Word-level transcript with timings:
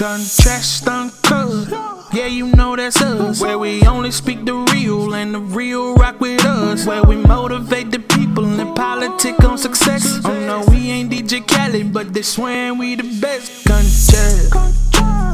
Contrast 0.00 0.88
uncut. 0.88 1.68
Yeah, 2.14 2.24
you 2.24 2.46
know 2.46 2.74
that's 2.74 3.02
us. 3.02 3.38
Where 3.38 3.58
we 3.58 3.82
only 3.82 4.10
speak 4.10 4.46
the 4.46 4.54
real 4.72 5.14
and 5.14 5.34
the 5.34 5.40
real 5.40 5.94
rock 5.94 6.18
with 6.20 6.42
us. 6.46 6.86
Where 6.86 7.02
we 7.02 7.16
motivate 7.16 7.90
the 7.90 7.98
people 7.98 8.46
and 8.46 8.74
politic 8.74 9.44
on 9.44 9.58
success. 9.58 10.18
Oh 10.24 10.40
no, 10.46 10.64
we 10.72 10.90
ain't 10.90 11.12
DJ 11.12 11.46
Khaled, 11.46 11.92
but 11.92 12.14
they 12.14 12.22
swearing 12.22 12.78
we 12.78 12.94
the 12.94 13.02
best. 13.20 13.66
Contrast 13.66 14.54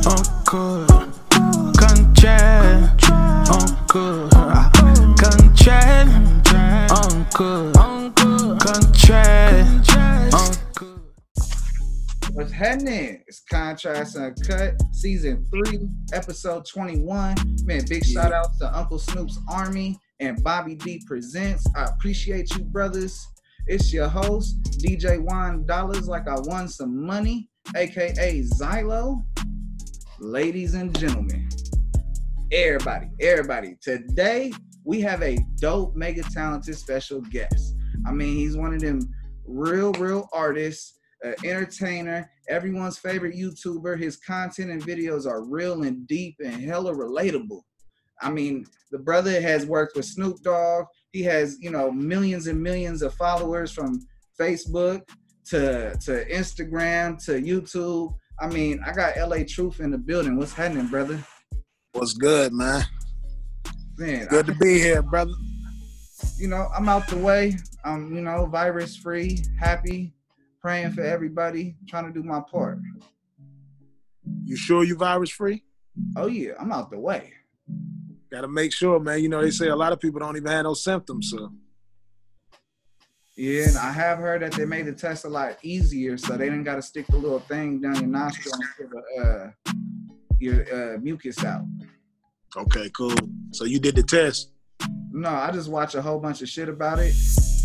uncut. 0.04 0.88
Contrast 1.78 2.24
uncut. 2.24 2.95
Happening? 12.56 13.22
It's 13.26 13.42
Contrast 13.50 14.16
Uncut, 14.16 14.80
season 14.92 15.46
three, 15.50 15.90
episode 16.14 16.64
21. 16.64 17.34
Man, 17.64 17.84
big 17.86 18.02
shout 18.02 18.32
out 18.32 18.56
to 18.60 18.74
Uncle 18.74 18.98
Snoop's 18.98 19.38
Army 19.46 19.98
and 20.20 20.42
Bobby 20.42 20.74
D 20.74 21.02
Presents. 21.06 21.66
I 21.76 21.84
appreciate 21.84 22.56
you, 22.56 22.64
brothers. 22.64 23.26
It's 23.66 23.92
your 23.92 24.08
host, 24.08 24.62
DJ 24.78 25.22
Juan 25.22 25.66
Dollars, 25.66 26.08
like 26.08 26.28
I 26.28 26.36
won 26.38 26.66
some 26.66 27.04
money, 27.04 27.50
aka 27.76 28.42
Xylo. 28.42 29.22
Ladies 30.18 30.72
and 30.72 30.98
gentlemen, 30.98 31.50
everybody, 32.50 33.08
everybody, 33.20 33.76
today 33.82 34.50
we 34.82 35.02
have 35.02 35.22
a 35.22 35.36
dope, 35.56 35.94
mega 35.94 36.22
talented 36.22 36.76
special 36.76 37.20
guest. 37.20 37.74
I 38.06 38.12
mean, 38.12 38.34
he's 38.34 38.56
one 38.56 38.72
of 38.72 38.80
them 38.80 39.00
real, 39.44 39.92
real 39.92 40.26
artists 40.32 40.96
uh, 41.24 41.32
entertainer, 41.44 42.30
everyone's 42.48 42.98
favorite 42.98 43.34
YouTuber. 43.34 43.98
His 43.98 44.16
content 44.16 44.70
and 44.70 44.82
videos 44.82 45.26
are 45.26 45.44
real 45.44 45.82
and 45.82 46.06
deep 46.06 46.36
and 46.44 46.62
hella 46.62 46.94
relatable. 46.94 47.62
I 48.20 48.30
mean, 48.30 48.66
the 48.90 48.98
brother 48.98 49.40
has 49.40 49.66
worked 49.66 49.96
with 49.96 50.06
Snoop 50.06 50.40
Dogg. 50.42 50.86
He 51.12 51.22
has, 51.24 51.58
you 51.60 51.70
know, 51.70 51.90
millions 51.90 52.46
and 52.46 52.62
millions 52.62 53.02
of 53.02 53.14
followers 53.14 53.72
from 53.72 54.00
Facebook 54.38 55.02
to 55.46 55.96
to 56.00 56.24
Instagram 56.28 57.22
to 57.26 57.40
YouTube. 57.40 58.14
I 58.40 58.48
mean, 58.48 58.80
I 58.84 58.92
got 58.92 59.16
LA 59.16 59.44
Truth 59.48 59.80
in 59.80 59.90
the 59.90 59.98
building. 59.98 60.36
What's 60.36 60.52
happening, 60.52 60.88
brother? 60.88 61.22
What's 61.92 62.12
good, 62.12 62.52
man? 62.52 62.84
Man, 63.96 64.26
Good 64.26 64.46
to 64.46 64.54
be 64.56 64.78
here, 64.78 65.00
brother. 65.00 65.32
you 66.36 66.48
know, 66.48 66.68
I'm 66.76 66.86
out 66.88 67.08
the 67.08 67.16
way. 67.16 67.56
I'm, 67.84 68.14
you 68.14 68.20
know, 68.20 68.44
virus 68.44 68.94
free, 68.96 69.42
happy, 69.58 70.12
praying 70.66 70.90
for 70.90 71.02
everybody, 71.02 71.76
trying 71.86 72.04
to 72.04 72.12
do 72.12 72.26
my 72.26 72.40
part. 72.40 72.80
You 74.42 74.56
sure 74.56 74.82
you 74.82 74.96
virus 74.96 75.30
free? 75.30 75.62
Oh 76.16 76.26
yeah, 76.26 76.54
I'm 76.58 76.72
out 76.72 76.90
the 76.90 76.98
way. 76.98 77.34
Got 78.32 78.40
to 78.40 78.48
make 78.48 78.72
sure, 78.72 78.98
man. 78.98 79.22
You 79.22 79.28
know 79.28 79.40
they 79.40 79.52
say 79.52 79.68
a 79.68 79.76
lot 79.76 79.92
of 79.92 80.00
people 80.00 80.18
don't 80.18 80.36
even 80.36 80.50
have 80.50 80.64
no 80.64 80.74
symptoms, 80.74 81.30
so 81.30 81.52
Yeah, 83.36 83.68
and 83.68 83.78
I 83.78 83.92
have 83.92 84.18
heard 84.18 84.42
that 84.42 84.54
they 84.54 84.64
made 84.64 84.86
the 84.86 84.92
test 84.92 85.24
a 85.24 85.28
lot 85.28 85.56
easier, 85.62 86.18
so 86.18 86.36
they 86.36 86.46
didn't 86.46 86.64
got 86.64 86.74
to 86.74 86.82
stick 86.82 87.06
the 87.06 87.16
little 87.16 87.38
thing 87.38 87.80
down 87.80 87.94
your 87.94 88.08
nostril 88.08 88.54
and 88.54 88.64
get 88.76 88.90
the, 88.90 89.22
uh, 89.22 89.72
your 90.40 90.94
uh, 90.96 90.98
mucus 90.98 91.44
out. 91.44 91.62
okay, 92.56 92.90
cool. 92.90 93.14
So 93.52 93.66
you 93.66 93.78
did 93.78 93.94
the 93.94 94.02
test. 94.02 94.50
No, 95.12 95.30
I 95.30 95.52
just 95.52 95.70
watched 95.70 95.94
a 95.94 96.02
whole 96.02 96.18
bunch 96.18 96.42
of 96.42 96.48
shit 96.48 96.68
about 96.68 96.98
it, 96.98 97.14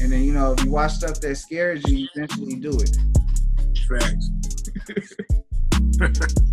and 0.02 0.12
then 0.12 0.24
you 0.24 0.34
know 0.34 0.54
if 0.54 0.64
you 0.66 0.72
watch 0.72 0.94
stuff 0.94 1.20
that 1.22 1.36
scares 1.36 1.82
you, 1.88 1.98
you 1.98 2.08
eventually 2.16 2.56
do 2.56 2.72
it. 2.72 2.98
Facts. 3.88 4.30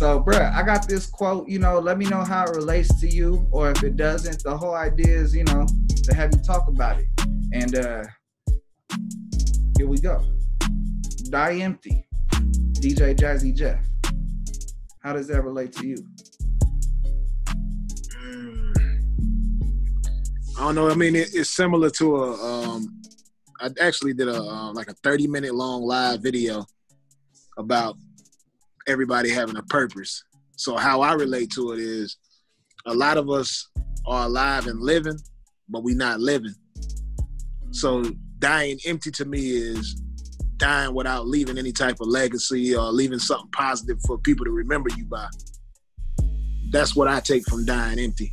So, 0.00 0.18
bruh, 0.18 0.50
I 0.54 0.62
got 0.62 0.88
this 0.88 1.04
quote. 1.04 1.46
You 1.46 1.58
know, 1.58 1.78
let 1.78 1.98
me 1.98 2.06
know 2.06 2.24
how 2.24 2.44
it 2.44 2.56
relates 2.56 2.98
to 3.02 3.06
you, 3.06 3.46
or 3.50 3.70
if 3.70 3.82
it 3.82 3.96
doesn't. 3.96 4.42
The 4.42 4.56
whole 4.56 4.74
idea 4.74 5.14
is, 5.14 5.36
you 5.36 5.44
know, 5.44 5.66
to 6.04 6.14
have 6.14 6.32
you 6.32 6.40
talk 6.42 6.68
about 6.68 6.98
it. 6.98 7.06
And 7.52 7.74
uh 7.74 8.04
here 9.76 9.86
we 9.86 9.98
go. 9.98 10.24
Die 11.28 11.54
empty. 11.60 12.06
DJ 12.80 13.14
Jazzy 13.14 13.54
Jeff. 13.54 13.84
How 15.02 15.12
does 15.12 15.26
that 15.26 15.42
relate 15.42 15.72
to 15.74 15.86
you? 15.86 15.96
I 20.60 20.64
don't 20.64 20.74
know. 20.74 20.90
I 20.90 20.94
mean, 20.94 21.16
it, 21.16 21.30
it's 21.32 21.48
similar 21.48 21.88
to 21.88 22.16
a. 22.16 22.32
Um, 22.34 23.00
I 23.62 23.70
actually 23.80 24.12
did 24.12 24.28
a 24.28 24.42
uh, 24.42 24.72
like 24.74 24.90
a 24.90 24.94
thirty 25.02 25.26
minute 25.26 25.54
long 25.54 25.84
live 25.84 26.20
video 26.22 26.66
about 27.56 27.96
everybody 28.86 29.30
having 29.30 29.56
a 29.56 29.62
purpose. 29.62 30.22
So 30.56 30.76
how 30.76 31.00
I 31.00 31.14
relate 31.14 31.50
to 31.52 31.72
it 31.72 31.78
is, 31.78 32.18
a 32.84 32.92
lot 32.92 33.16
of 33.16 33.30
us 33.30 33.70
are 34.06 34.26
alive 34.26 34.66
and 34.66 34.78
living, 34.80 35.18
but 35.70 35.82
we 35.82 35.94
not 35.94 36.20
living. 36.20 36.54
So 37.70 38.04
dying 38.38 38.78
empty 38.84 39.10
to 39.12 39.24
me 39.24 39.52
is 39.52 39.94
dying 40.58 40.94
without 40.94 41.26
leaving 41.26 41.56
any 41.56 41.72
type 41.72 42.02
of 42.02 42.08
legacy 42.08 42.76
or 42.76 42.92
leaving 42.92 43.18
something 43.18 43.50
positive 43.52 43.98
for 44.06 44.18
people 44.18 44.44
to 44.44 44.50
remember 44.50 44.90
you 44.94 45.06
by. 45.06 45.26
That's 46.70 46.94
what 46.94 47.08
I 47.08 47.20
take 47.20 47.48
from 47.48 47.64
dying 47.64 47.98
empty. 47.98 48.28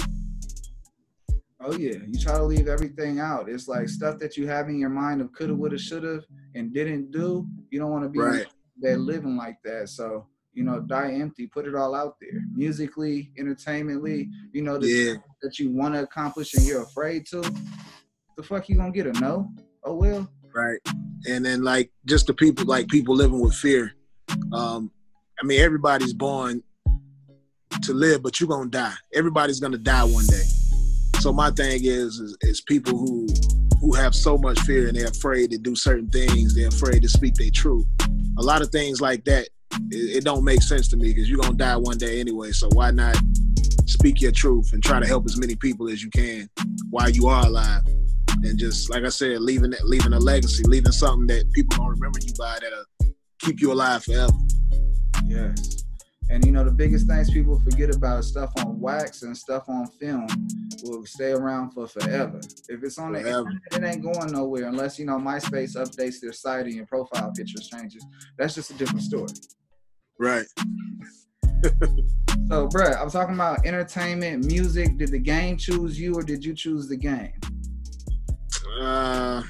Oh 1.70 1.76
yeah, 1.76 1.98
you 2.08 2.18
try 2.18 2.36
to 2.38 2.44
leave 2.44 2.70
everything 2.70 3.20
out. 3.20 3.50
It's 3.50 3.68
like 3.68 3.90
stuff 3.90 4.20
that 4.20 4.38
you 4.38 4.48
have 4.48 4.70
in 4.70 4.80
your 4.80 4.90
mind 4.90 5.20
of 5.20 5.34
coulda, 5.34 5.54
woulda, 5.54 5.78
shoulda, 5.78 6.24
and 6.56 6.74
didn't 6.74 7.12
do. 7.12 7.46
You 7.72 7.80
don't 7.80 7.92
want 7.92 8.06
to 8.06 8.10
be 8.10 8.20
Right. 8.20 8.46
that 8.82 9.00
living 9.02 9.36
like 9.36 9.58
that. 9.66 9.90
So 9.90 10.28
you 10.54 10.64
know, 10.64 10.80
die 10.80 11.12
empty. 11.12 11.46
Put 11.46 11.68
it 11.68 11.76
all 11.76 11.94
out 11.94 12.16
there, 12.22 12.42
musically, 12.56 13.32
entertainmentally. 13.38 14.30
You 14.54 14.62
know, 14.64 14.78
the 14.78 14.88
Yeah. 14.88 15.14
that 15.42 15.60
you 15.60 15.70
want 15.72 15.94
to 15.96 16.04
accomplish 16.04 16.54
and 16.54 16.66
you're 16.66 16.84
afraid 16.84 17.26
to. 17.28 17.42
The 18.38 18.44
fuck 18.44 18.70
you 18.70 18.78
gonna 18.78 18.92
get 18.92 19.06
a 19.08 19.14
no? 19.20 19.52
Oh 19.84 19.96
well. 19.96 20.32
right 20.56 20.80
and 21.28 21.46
then 21.46 21.62
like 21.64 21.92
just 22.06 22.26
the 22.28 22.34
people 22.34 22.66
like 22.66 22.88
people 22.88 23.14
living 23.16 23.40
with 23.40 23.54
fear 23.54 23.94
um 24.54 24.90
i 25.40 25.46
mean 25.46 25.60
everybody's 25.62 26.14
born 26.14 26.64
to 27.84 27.94
live 27.94 28.24
but 28.24 28.40
you're 28.40 28.50
gonna 28.50 28.70
die 28.70 28.96
everybody's 29.14 29.60
gonna 29.60 29.78
die 29.78 30.04
one 30.04 30.26
day 30.26 30.42
so 31.28 31.34
my 31.34 31.52
thing 31.52 31.82
is 31.84 32.20
is, 32.20 32.38
is 32.40 32.62
people 32.62 32.98
who 32.98 33.28
who 33.82 33.94
have 33.94 34.16
so 34.16 34.38
much 34.38 34.58
fear 34.62 34.88
and 34.88 34.96
they're 34.96 35.08
afraid 35.08 35.52
to 35.52 35.58
do 35.58 35.76
certain 35.76 36.08
things 36.08 36.56
they're 36.56 36.70
afraid 36.70 37.02
to 37.02 37.10
speak 37.10 37.34
their 37.34 37.50
truth 37.54 37.86
a 38.38 38.42
lot 38.42 38.62
of 38.62 38.70
things 38.70 39.02
like 39.02 39.26
that 39.26 39.50
it, 39.92 40.18
it 40.18 40.24
don't 40.24 40.46
make 40.46 40.62
sense 40.62 40.88
to 40.88 40.96
me 40.96 41.10
because 41.10 41.30
you're 41.30 41.42
gonna 41.42 41.58
die 41.58 41.76
one 41.76 41.98
day 41.98 42.22
anyway 42.22 42.50
so 42.52 42.70
why 42.76 42.92
not 42.92 43.18
speak 43.88 44.22
your 44.22 44.32
truth 44.32 44.72
and 44.72 44.82
try 44.82 45.02
to 45.02 45.06
help 45.06 45.26
as 45.26 45.38
many 45.38 45.54
people 45.58 45.90
as 45.90 46.02
you 46.02 46.10
can 46.12 46.50
while 46.92 47.10
you 47.10 47.28
are 47.28 47.46
alive 47.46 47.82
and 48.44 48.58
just 48.58 48.90
like 48.92 49.04
I 49.04 49.10
said, 49.10 49.42
leaving 49.42 49.74
leaving 49.84 50.14
a 50.14 50.20
legacy, 50.20 50.64
leaving 50.64 50.92
something 50.92 51.26
that 51.26 51.52
people 51.54 51.76
don't 51.78 51.90
remember 51.90 52.20
you 52.22 52.34
by 52.38 52.60
that'll 52.62 53.16
keep 53.40 53.60
you 53.62 53.72
alive 53.72 54.04
forever. 54.04 54.32
Yes. 55.26 55.87
And 56.30 56.46
you 56.46 56.52
know 56.52 56.64
the 56.64 56.72
biggest 56.72 57.08
things 57.08 57.32
people 57.32 57.60
forget 57.60 57.96
about 57.96 58.20
is 58.20 58.28
stuff 58.28 58.52
on 58.58 58.80
wax 58.80 59.24
and 59.24 59.36
stuff 59.36 59.64
on 59.70 59.88
film 59.88 60.28
will 60.84 61.06
stay 61.06 61.32
around 61.32 61.72
for 61.72 61.88
forever. 61.88 62.40
If 62.68 62.84
it's 62.84 62.98
on 62.98 63.14
the 63.14 63.20
internet, 63.20 63.62
it 63.72 63.84
ain't 63.84 64.02
going 64.02 64.34
nowhere 64.34 64.68
unless 64.68 65.00
you 65.00 65.06
know 65.06 65.18
MySpace 65.18 65.78
updates 65.78 66.20
their 66.22 66.34
site 66.34 66.66
and 66.66 66.76
your 66.76 66.86
profile 66.86 67.32
picture 67.36 67.62
changes. 67.62 68.06
That's 68.38 68.56
just 68.56 68.72
a 68.72 68.74
different 68.74 69.04
story. 69.04 69.28
Right. 70.20 70.46
So, 72.50 72.66
bruh, 72.70 72.98
I'm 72.98 73.10
talking 73.10 73.36
about 73.36 73.66
entertainment, 73.66 74.46
music. 74.46 74.98
Did 74.98 75.10
the 75.10 75.20
game 75.20 75.58
choose 75.58 76.00
you 76.00 76.14
or 76.14 76.24
did 76.24 76.46
you 76.46 76.54
choose 76.54 76.88
the 76.88 76.96
game? 76.96 77.34
Uh, 78.80 79.44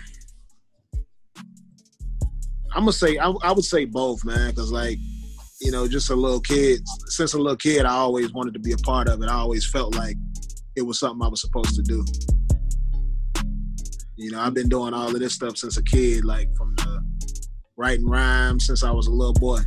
I'm 2.74 2.82
gonna 2.82 2.92
say 2.92 3.20
I, 3.20 3.30
I 3.44 3.52
would 3.52 3.66
say 3.66 3.86
both, 3.86 4.26
man, 4.26 4.50
because 4.50 4.72
like 4.72 4.98
you 5.60 5.72
know, 5.72 5.88
just 5.88 6.10
a 6.10 6.16
little 6.16 6.40
kid. 6.40 6.82
Since 7.08 7.34
a 7.34 7.38
little 7.38 7.58
kid, 7.58 7.86
I 7.86 7.94
always 7.94 8.32
wanted 8.34 8.54
to 8.54 8.60
be 8.60 8.74
a 8.74 8.78
part 8.78 9.08
of 9.08 9.22
it. 9.22 9.30
I 9.30 9.34
always 9.34 9.66
felt 9.70 9.96
like 9.96 10.16
it 10.76 10.84
was 10.84 11.00
something 11.00 11.26
I 11.26 11.30
was 11.30 11.42
supposed 11.42 11.76
to 11.76 11.82
do. 11.82 12.06
You 14.16 14.32
know, 14.32 14.40
I've 14.40 14.54
been 14.54 14.70
doing 14.70 14.94
all 14.94 15.08
of 15.08 15.20
this 15.20 15.34
stuff 15.34 15.58
since 15.58 15.78
a 15.78 15.84
kid, 15.84 16.26
like 16.26 16.56
from 16.56 16.76
the 16.76 17.04
writing 17.76 18.08
rhymes 18.08 18.68
since 18.68 18.84
I 18.84 18.92
was 18.92 19.08
a 19.08 19.12
little 19.12 19.34
boy, 19.34 19.60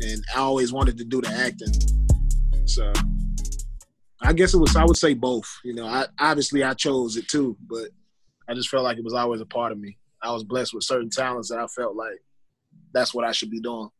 and 0.00 0.24
I 0.34 0.40
always 0.40 0.72
wanted 0.72 0.98
to 0.98 1.04
do 1.04 1.20
the 1.20 1.28
acting. 1.28 1.72
So 2.66 2.92
I 4.22 4.32
guess 4.32 4.54
it 4.54 4.58
was. 4.58 4.76
I 4.76 4.84
would 4.84 4.96
say 4.96 5.14
both. 5.14 5.48
You 5.64 5.74
know, 5.74 5.86
I 5.86 6.06
obviously 6.18 6.62
I 6.64 6.74
chose 6.74 7.16
it 7.16 7.28
too, 7.28 7.56
but 7.68 7.88
I 8.48 8.54
just 8.54 8.68
felt 8.68 8.84
like 8.84 8.98
it 8.98 9.04
was 9.04 9.14
always 9.14 9.40
a 9.40 9.46
part 9.46 9.72
of 9.72 9.78
me. 9.78 9.96
I 10.22 10.32
was 10.32 10.44
blessed 10.44 10.74
with 10.74 10.84
certain 10.84 11.10
talents 11.10 11.48
that 11.50 11.58
I 11.58 11.66
felt 11.66 11.94
like 11.96 12.18
that's 12.92 13.14
what 13.14 13.24
I 13.24 13.32
should 13.32 13.50
be 13.50 13.60
doing. 13.60 13.90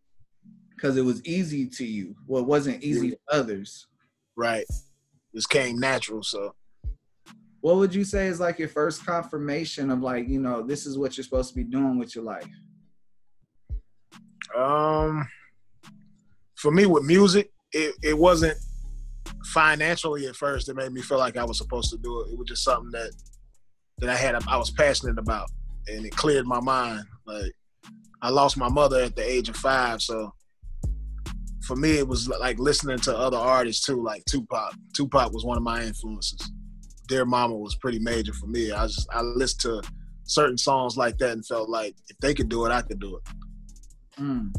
Because 0.78 0.96
it 0.96 1.02
was 1.04 1.24
easy 1.26 1.66
to 1.66 1.84
you. 1.84 2.14
Well, 2.28 2.40
it 2.40 2.46
wasn't 2.46 2.84
easy 2.84 3.10
for 3.10 3.18
others. 3.32 3.88
Right. 4.36 4.64
This 5.34 5.44
came 5.44 5.78
natural, 5.80 6.22
so 6.22 6.54
What 7.60 7.76
would 7.76 7.92
you 7.92 8.04
say 8.04 8.28
is 8.28 8.38
like 8.38 8.60
your 8.60 8.68
first 8.68 9.04
confirmation 9.04 9.90
of 9.90 10.00
like, 10.02 10.28
you 10.28 10.40
know, 10.40 10.62
this 10.62 10.86
is 10.86 10.96
what 10.96 11.16
you're 11.16 11.24
supposed 11.24 11.48
to 11.48 11.56
be 11.56 11.64
doing 11.64 11.98
with 11.98 12.14
your 12.14 12.24
life? 12.24 12.48
um 14.56 15.28
for 16.56 16.70
me 16.70 16.86
with 16.86 17.04
music, 17.04 17.50
it, 17.72 17.94
it 18.02 18.16
wasn't 18.16 18.56
financially 19.52 20.26
at 20.26 20.36
first. 20.36 20.68
It 20.68 20.76
made 20.76 20.92
me 20.92 21.02
feel 21.02 21.18
like 21.18 21.36
I 21.36 21.44
was 21.44 21.58
supposed 21.58 21.90
to 21.90 21.98
do 21.98 22.22
it. 22.22 22.32
It 22.32 22.38
was 22.38 22.48
just 22.48 22.64
something 22.64 22.90
that 22.92 23.12
that 23.98 24.10
I 24.10 24.16
had 24.16 24.34
I 24.48 24.56
was 24.56 24.70
passionate 24.70 25.18
about, 25.18 25.50
and 25.88 26.06
it 26.06 26.16
cleared 26.16 26.46
my 26.46 26.60
mind. 26.60 27.04
Like 27.26 27.52
I 28.22 28.30
lost 28.30 28.56
my 28.56 28.68
mother 28.68 29.02
at 29.02 29.16
the 29.16 29.28
age 29.28 29.48
of 29.48 29.56
five, 29.56 30.00
so 30.00 30.32
for 31.64 31.76
me 31.76 31.98
it 31.98 32.06
was 32.06 32.28
like 32.28 32.58
listening 32.58 32.98
to 32.98 33.16
other 33.16 33.36
artists 33.36 33.84
too, 33.84 34.02
like 34.02 34.24
Tupac. 34.26 34.74
Tupac 34.94 35.32
was 35.32 35.44
one 35.44 35.56
of 35.56 35.62
my 35.62 35.82
influences. 35.82 36.50
Dear 37.06 37.24
Mama 37.24 37.56
was 37.56 37.74
pretty 37.76 37.98
major 37.98 38.32
for 38.34 38.46
me. 38.46 38.70
I 38.70 38.86
just 38.86 39.08
I 39.12 39.22
listened 39.22 39.82
to 39.82 39.88
certain 40.24 40.58
songs 40.58 40.96
like 40.96 41.18
that 41.18 41.32
and 41.32 41.46
felt 41.46 41.68
like 41.68 41.96
if 42.08 42.18
they 42.18 42.34
could 42.34 42.48
do 42.48 42.66
it, 42.66 42.70
I 42.70 42.82
could 42.82 43.00
do 43.00 43.16
it. 43.16 44.20
Mm. 44.20 44.54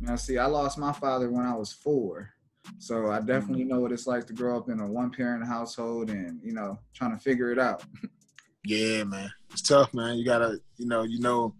Now, 0.00 0.16
see, 0.16 0.38
I 0.38 0.46
lost 0.46 0.78
my 0.78 0.92
father 0.92 1.30
when 1.30 1.46
I 1.46 1.54
was 1.54 1.72
four. 1.72 2.30
So 2.78 3.10
I 3.10 3.20
definitely 3.20 3.64
know 3.64 3.80
what 3.80 3.92
it's 3.92 4.06
like 4.06 4.26
to 4.26 4.32
grow 4.32 4.56
up 4.56 4.68
in 4.68 4.80
a 4.80 4.86
one 4.86 5.10
parent 5.10 5.46
household 5.46 6.10
and, 6.10 6.40
you 6.42 6.52
know, 6.52 6.78
trying 6.94 7.12
to 7.12 7.18
figure 7.18 7.50
it 7.50 7.58
out. 7.58 7.84
yeah, 8.64 9.04
man. 9.04 9.30
It's 9.50 9.62
tough, 9.62 9.92
man. 9.94 10.16
You 10.16 10.24
gotta, 10.24 10.58
you 10.76 10.86
know, 10.86 11.02
you 11.02 11.20
know, 11.20 11.54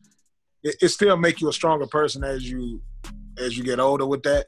it, 0.63 0.77
it 0.81 0.89
still 0.89 1.17
make 1.17 1.41
you 1.41 1.49
a 1.49 1.53
stronger 1.53 1.87
person 1.87 2.25
as 2.25 2.49
you 2.49 2.81
as 3.39 3.57
you 3.57 3.65
get 3.65 3.81
older 3.81 4.07
with 4.07 4.23
that. 4.25 4.47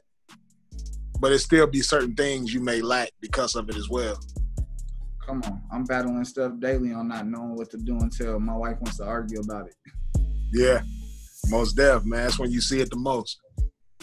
But 1.19 1.31
it 1.31 1.39
still 1.39 1.67
be 1.67 1.81
certain 1.81 2.13
things 2.15 2.53
you 2.53 2.59
may 2.59 2.81
lack 2.81 3.09
because 3.21 3.55
of 3.55 3.69
it 3.69 3.75
as 3.75 3.89
well. 3.89 4.19
Come 5.25 5.41
on. 5.45 5.61
I'm 5.71 5.83
battling 5.85 6.23
stuff 6.25 6.53
daily 6.59 6.91
on 6.93 7.07
not 7.07 7.25
knowing 7.25 7.55
what 7.55 7.71
to 7.71 7.77
do 7.77 7.97
until 7.97 8.39
my 8.39 8.55
wife 8.55 8.77
wants 8.81 8.97
to 8.97 9.05
argue 9.05 9.39
about 9.39 9.67
it. 9.67 9.75
Yeah. 10.51 10.81
Most 11.49 11.73
deaf, 11.73 12.05
man. 12.05 12.23
That's 12.23 12.39
when 12.39 12.51
you 12.51 12.61
see 12.61 12.79
it 12.79 12.89
the 12.89 12.97
most. 12.97 13.39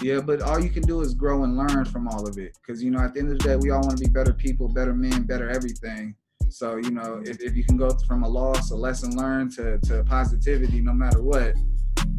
Yeah, 0.01 0.21
but 0.21 0.43
all 0.43 0.59
you 0.59 0.71
can 0.71 0.83
do 0.83 1.01
is 1.01 1.15
grow 1.15 1.45
and 1.45 1.57
learn 1.57 1.85
from 1.85 2.09
all 2.09 2.27
of 2.27 2.39
it. 2.39 2.57
Because, 2.61 2.83
you 2.83 2.91
know, 2.91 2.99
at 2.99 3.15
the 3.15 3.21
end 3.21 3.31
of 3.31 3.39
the 3.39 3.45
day, 3.45 3.57
we 3.57 3.71
all 3.71 3.83
want 3.83 3.99
to 3.99 4.05
be 4.05 4.11
better 4.11 4.33
people, 4.33 4.69
better 4.69 4.95
men, 4.95 5.23
better 5.23 5.49
everything. 5.49 6.15
So, 6.49 6.77
you 6.77 6.91
know, 6.91 7.23
if, 7.25 7.41
if 7.41 7.55
you 7.57 7.65
can 7.65 7.77
go 7.77 7.91
from 8.07 8.25
a 8.25 8.29
loss, 8.29 8.73
a 8.73 8.77
lesson 8.77 9.17
learned 9.17 9.53
to, 9.53 9.79
to 9.79 10.03
positivity, 10.05 10.81
no 10.81 10.93
matter 10.93 11.23
what, 11.23 11.55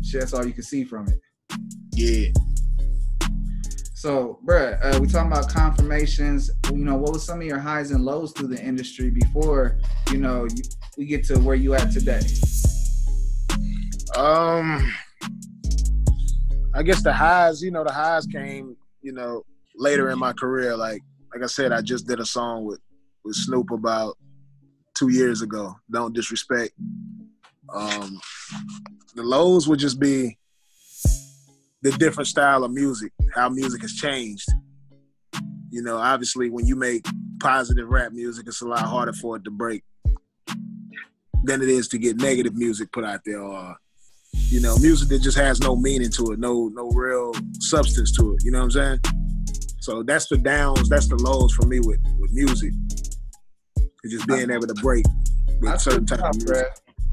shit, 0.01 0.21
that's 0.21 0.33
all 0.33 0.45
you 0.45 0.53
can 0.53 0.63
see 0.63 0.83
from 0.83 1.07
it. 1.07 1.19
Yeah. 1.93 2.29
So, 4.03 4.37
bruh, 4.45 4.77
uh, 4.83 4.99
we 4.99 5.07
talking 5.07 5.31
about 5.31 5.47
confirmations. 5.47 6.51
You 6.69 6.83
know, 6.83 6.97
what 6.97 7.13
was 7.13 7.25
some 7.25 7.39
of 7.39 7.47
your 7.47 7.57
highs 7.57 7.91
and 7.91 8.03
lows 8.03 8.33
through 8.33 8.49
the 8.49 8.61
industry 8.61 9.09
before, 9.09 9.79
you 10.11 10.17
know, 10.17 10.43
you, 10.43 10.61
we 10.97 11.05
get 11.05 11.23
to 11.27 11.39
where 11.39 11.55
you 11.55 11.73
at 11.73 11.89
today? 11.89 12.19
Um, 14.17 14.93
I 16.75 16.83
guess 16.83 17.01
the 17.01 17.13
highs, 17.13 17.61
you 17.61 17.71
know, 17.71 17.85
the 17.85 17.93
highs 17.93 18.25
came, 18.25 18.75
you 19.01 19.13
know, 19.13 19.43
later 19.77 20.09
in 20.09 20.19
my 20.19 20.33
career. 20.33 20.75
Like 20.75 21.01
like 21.33 21.41
I 21.41 21.47
said, 21.47 21.71
I 21.71 21.79
just 21.79 22.05
did 22.05 22.19
a 22.19 22.25
song 22.25 22.65
with 22.65 22.81
with 23.23 23.37
Snoop 23.37 23.71
about 23.71 24.17
two 24.97 25.13
years 25.13 25.41
ago. 25.41 25.77
Don't 25.89 26.13
disrespect. 26.13 26.73
Um, 27.73 28.19
the 29.15 29.23
lows 29.23 29.69
would 29.69 29.79
just 29.79 29.97
be 29.97 30.37
the 31.83 31.91
different 31.91 32.27
style 32.27 32.63
of 32.63 32.71
music, 32.71 33.11
how 33.35 33.49
music 33.49 33.81
has 33.81 33.93
changed. 33.93 34.49
You 35.69 35.83
know, 35.83 35.97
obviously, 35.97 36.49
when 36.49 36.65
you 36.65 36.75
make 36.75 37.05
positive 37.39 37.89
rap 37.89 38.13
music, 38.13 38.45
it's 38.47 38.61
a 38.61 38.67
lot 38.67 38.81
harder 38.81 39.13
for 39.13 39.35
it 39.35 39.43
to 39.43 39.51
break 39.51 39.83
than 41.43 41.61
it 41.61 41.69
is 41.69 41.89
to 41.89 41.97
get 41.97 42.17
negative 42.17 42.55
music 42.55 42.91
put 42.91 43.03
out 43.03 43.19
there 43.25 43.41
or 43.41 43.75
you 44.33 44.61
know, 44.61 44.77
music 44.77 45.09
that 45.09 45.19
just 45.19 45.37
has 45.37 45.59
no 45.59 45.75
meaning 45.75 46.09
to 46.11 46.31
it, 46.31 46.39
no 46.39 46.69
no 46.73 46.89
real 46.89 47.33
substance 47.59 48.11
to 48.17 48.33
it. 48.33 48.43
You 48.43 48.51
know 48.51 48.59
what 48.59 48.65
I'm 48.65 48.71
saying? 48.71 48.99
So 49.79 50.03
that's 50.03 50.27
the 50.27 50.37
downs, 50.37 50.89
that's 50.89 51.07
the 51.07 51.17
lows 51.17 51.53
for 51.53 51.67
me 51.67 51.79
with 51.79 51.99
with 52.19 52.31
music. 52.31 52.71
It's 54.03 54.13
just 54.13 54.27
being 54.27 54.49
able 54.49 54.67
to 54.67 54.73
break 54.75 55.05
with 55.59 55.81
certain 55.81 56.05
type 56.05 56.21
of 56.21 56.35
music. 56.35 56.67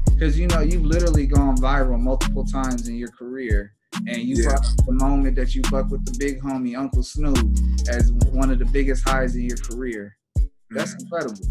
Because 0.05 0.37
you 0.37 0.47
know 0.47 0.61
you've 0.61 0.85
literally 0.85 1.25
gone 1.25 1.57
viral 1.57 1.99
multiple 1.99 2.43
times 2.43 2.87
in 2.87 2.95
your 2.95 3.09
career, 3.09 3.73
and 4.07 4.17
you 4.17 4.43
yeah. 4.43 4.55
the 4.85 4.93
moment 4.93 5.35
that 5.35 5.53
you 5.53 5.61
buck 5.69 5.89
with 5.89 6.05
the 6.05 6.15
big 6.17 6.41
homie 6.41 6.77
Uncle 6.77 7.03
Snoop 7.03 7.37
as 7.89 8.11
one 8.31 8.51
of 8.51 8.59
the 8.59 8.65
biggest 8.65 9.07
highs 9.07 9.35
in 9.35 9.43
your 9.43 9.57
career. 9.57 10.15
That's 10.69 10.95
mm-hmm. 10.95 11.03
incredible. 11.03 11.41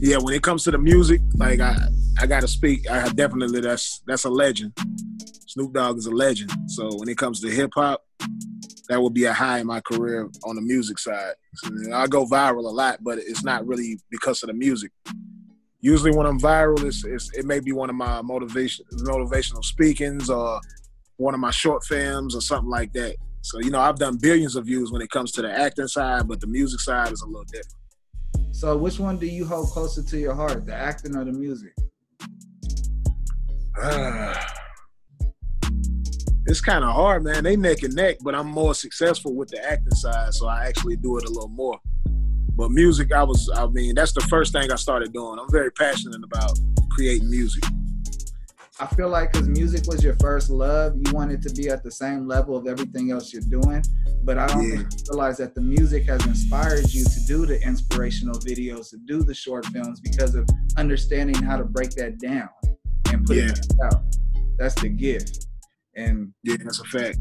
Yeah, 0.00 0.18
when 0.18 0.34
it 0.34 0.42
comes 0.42 0.64
to 0.64 0.70
the 0.70 0.78
music, 0.78 1.20
like 1.36 1.60
I 1.60 1.76
I 2.18 2.26
gotta 2.26 2.48
speak. 2.48 2.90
I 2.90 3.08
definitely 3.10 3.60
that's 3.60 4.02
that's 4.06 4.24
a 4.24 4.30
legend. 4.30 4.72
Snoop 5.46 5.72
Dogg 5.72 5.98
is 5.98 6.06
a 6.06 6.10
legend. 6.10 6.52
So 6.66 6.90
when 6.96 7.08
it 7.08 7.16
comes 7.16 7.40
to 7.40 7.48
hip 7.48 7.70
hop, 7.74 8.02
that 8.88 9.00
would 9.00 9.14
be 9.14 9.24
a 9.24 9.32
high 9.32 9.60
in 9.60 9.66
my 9.66 9.80
career 9.80 10.28
on 10.44 10.56
the 10.56 10.62
music 10.62 10.98
side. 10.98 11.34
So, 11.54 11.70
you 11.70 11.88
know, 11.88 11.96
I 11.96 12.06
go 12.06 12.26
viral 12.26 12.64
a 12.64 12.74
lot, 12.74 12.98
but 13.02 13.18
it's 13.18 13.44
not 13.44 13.66
really 13.66 13.98
because 14.10 14.42
of 14.42 14.48
the 14.48 14.54
music. 14.54 14.90
Usually 15.80 16.10
when 16.10 16.26
I'm 16.26 16.40
viral, 16.40 16.82
it's, 16.84 17.04
it's, 17.04 17.30
it 17.36 17.44
may 17.44 17.60
be 17.60 17.72
one 17.72 17.90
of 17.90 17.96
my 17.96 18.22
motivation 18.22 18.84
motivational 18.92 19.64
speakings 19.64 20.30
or 20.30 20.60
one 21.16 21.34
of 21.34 21.40
my 21.40 21.50
short 21.50 21.84
films 21.84 22.34
or 22.34 22.40
something 22.40 22.70
like 22.70 22.92
that. 22.92 23.16
So 23.42 23.60
you 23.60 23.70
know, 23.70 23.80
I've 23.80 23.98
done 23.98 24.16
billions 24.16 24.56
of 24.56 24.66
views 24.66 24.90
when 24.90 25.02
it 25.02 25.10
comes 25.10 25.32
to 25.32 25.42
the 25.42 25.52
acting 25.52 25.88
side, 25.88 26.26
but 26.28 26.40
the 26.40 26.46
music 26.46 26.80
side 26.80 27.12
is 27.12 27.22
a 27.22 27.26
little 27.26 27.44
different. 27.44 27.74
So 28.52 28.76
which 28.76 28.98
one 28.98 29.18
do 29.18 29.26
you 29.26 29.44
hold 29.44 29.68
closer 29.68 30.02
to 30.02 30.18
your 30.18 30.34
heart, 30.34 30.64
the 30.64 30.74
acting 30.74 31.16
or 31.16 31.24
the 31.24 31.32
music? 31.32 31.74
it's 36.46 36.60
kind 36.60 36.84
of 36.84 36.94
hard, 36.94 37.24
man. 37.24 37.42
They 37.42 37.56
neck 37.56 37.82
and 37.82 37.94
neck, 37.94 38.18
but 38.22 38.34
I'm 38.34 38.46
more 38.46 38.74
successful 38.74 39.34
with 39.34 39.48
the 39.48 39.62
acting 39.64 39.94
side, 39.94 40.32
so 40.34 40.46
I 40.46 40.66
actually 40.66 40.96
do 40.96 41.18
it 41.18 41.24
a 41.24 41.28
little 41.28 41.48
more. 41.48 41.78
But 42.56 42.70
music, 42.70 43.12
I 43.12 43.24
was, 43.24 43.50
I 43.54 43.66
mean, 43.66 43.96
that's 43.96 44.12
the 44.12 44.20
first 44.22 44.52
thing 44.52 44.70
I 44.70 44.76
started 44.76 45.12
doing. 45.12 45.38
I'm 45.40 45.50
very 45.50 45.72
passionate 45.72 46.22
about 46.22 46.56
creating 46.92 47.28
music. 47.28 47.64
I 48.80 48.86
feel 48.86 49.08
like 49.08 49.32
because 49.32 49.48
music 49.48 49.84
was 49.86 50.02
your 50.02 50.16
first 50.20 50.50
love, 50.50 50.94
you 50.96 51.12
wanted 51.12 51.40
to 51.42 51.54
be 51.54 51.68
at 51.68 51.84
the 51.84 51.92
same 51.92 52.26
level 52.26 52.56
of 52.56 52.66
everything 52.66 53.12
else 53.12 53.32
you're 53.32 53.42
doing. 53.42 53.84
But 54.24 54.36
I 54.36 54.48
don't 54.48 54.68
yeah. 54.68 54.82
realize 55.10 55.36
that 55.36 55.54
the 55.54 55.60
music 55.60 56.06
has 56.06 56.26
inspired 56.26 56.92
you 56.92 57.04
to 57.04 57.26
do 57.28 57.46
the 57.46 57.62
inspirational 57.62 58.34
videos, 58.40 58.90
to 58.90 58.96
do 59.06 59.22
the 59.22 59.34
short 59.34 59.64
films 59.66 60.00
because 60.00 60.34
of 60.34 60.48
understanding 60.76 61.40
how 61.40 61.56
to 61.56 61.64
break 61.64 61.90
that 61.90 62.18
down 62.18 62.48
and 63.12 63.24
put 63.24 63.36
yeah. 63.36 63.50
it 63.50 63.66
out. 63.84 64.02
That's 64.58 64.74
the 64.80 64.88
gift. 64.88 65.46
And 65.94 66.32
yeah, 66.42 66.56
that's 66.58 66.80
a 66.80 66.84
fact. 66.84 67.18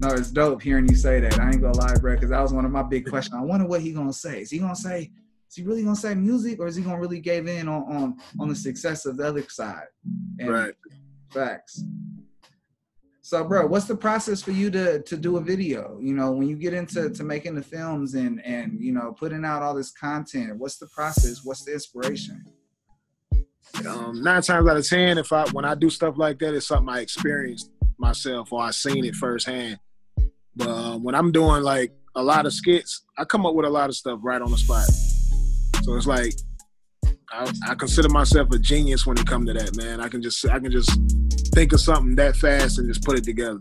No, 0.00 0.10
it's 0.10 0.30
dope 0.30 0.62
hearing 0.62 0.88
you 0.88 0.94
say 0.94 1.18
that. 1.20 1.40
I 1.40 1.48
ain't 1.48 1.60
gonna 1.60 1.76
lie, 1.76 1.94
bro, 1.96 2.14
because 2.14 2.30
that 2.30 2.40
was 2.40 2.52
one 2.52 2.64
of 2.64 2.70
my 2.70 2.84
big 2.84 3.08
questions. 3.08 3.34
I 3.36 3.42
wonder 3.42 3.66
what 3.66 3.80
he 3.80 3.90
gonna 3.90 4.12
say. 4.12 4.42
Is 4.42 4.50
he 4.50 4.58
gonna 4.58 4.76
say? 4.76 5.10
Is 5.54 5.58
he 5.58 5.62
really 5.62 5.84
gonna 5.84 5.94
say 5.94 6.16
music, 6.16 6.58
or 6.58 6.66
is 6.66 6.74
he 6.74 6.82
gonna 6.82 6.98
really 6.98 7.20
give 7.20 7.46
in 7.46 7.68
on 7.68 7.84
on 7.84 8.16
on 8.40 8.48
the 8.48 8.56
success 8.56 9.06
of 9.06 9.16
the 9.16 9.28
other 9.28 9.44
side? 9.48 9.86
And 10.40 10.50
right. 10.50 10.74
Facts. 11.30 11.80
So, 13.20 13.44
bro, 13.44 13.64
what's 13.68 13.84
the 13.84 13.94
process 13.94 14.42
for 14.42 14.50
you 14.50 14.68
to 14.72 15.00
to 15.02 15.16
do 15.16 15.36
a 15.36 15.40
video? 15.40 15.96
You 16.02 16.12
know, 16.12 16.32
when 16.32 16.48
you 16.48 16.56
get 16.56 16.74
into 16.74 17.08
to 17.08 17.22
making 17.22 17.54
the 17.54 17.62
films 17.62 18.14
and 18.14 18.44
and 18.44 18.80
you 18.80 18.90
know 18.90 19.14
putting 19.16 19.44
out 19.44 19.62
all 19.62 19.76
this 19.76 19.92
content, 19.92 20.58
what's 20.58 20.78
the 20.78 20.88
process? 20.88 21.44
What's 21.44 21.64
the 21.64 21.74
inspiration? 21.74 22.44
Um, 23.88 24.20
nine 24.24 24.42
times 24.42 24.68
out 24.68 24.76
of 24.76 24.88
ten, 24.88 25.18
if 25.18 25.32
I 25.32 25.48
when 25.50 25.64
I 25.64 25.76
do 25.76 25.88
stuff 25.88 26.18
like 26.18 26.40
that, 26.40 26.52
it's 26.52 26.66
something 26.66 26.92
I 26.92 26.98
experienced 26.98 27.70
myself 27.96 28.52
or 28.52 28.60
I 28.60 28.72
seen 28.72 29.04
it 29.04 29.14
firsthand. 29.14 29.78
But 30.56 30.68
um, 30.68 31.04
when 31.04 31.14
I'm 31.14 31.30
doing 31.30 31.62
like 31.62 31.92
a 32.16 32.22
lot 32.24 32.44
of 32.44 32.52
skits, 32.52 33.04
I 33.16 33.24
come 33.24 33.46
up 33.46 33.54
with 33.54 33.66
a 33.66 33.70
lot 33.70 33.88
of 33.88 33.94
stuff 33.94 34.18
right 34.20 34.42
on 34.42 34.50
the 34.50 34.58
spot. 34.58 35.13
So 35.84 35.94
it's 35.96 36.06
like 36.06 36.32
I, 37.30 37.52
I 37.68 37.74
consider 37.74 38.08
myself 38.08 38.50
a 38.52 38.58
genius 38.58 39.04
when 39.04 39.18
it 39.18 39.26
comes 39.26 39.48
to 39.48 39.52
that, 39.52 39.76
man. 39.76 40.00
I 40.00 40.08
can 40.08 40.22
just 40.22 40.48
I 40.48 40.58
can 40.58 40.70
just 40.70 40.98
think 41.52 41.74
of 41.74 41.80
something 41.80 42.14
that 42.14 42.36
fast 42.36 42.78
and 42.78 42.88
just 42.88 43.04
put 43.04 43.18
it 43.18 43.24
together. 43.24 43.60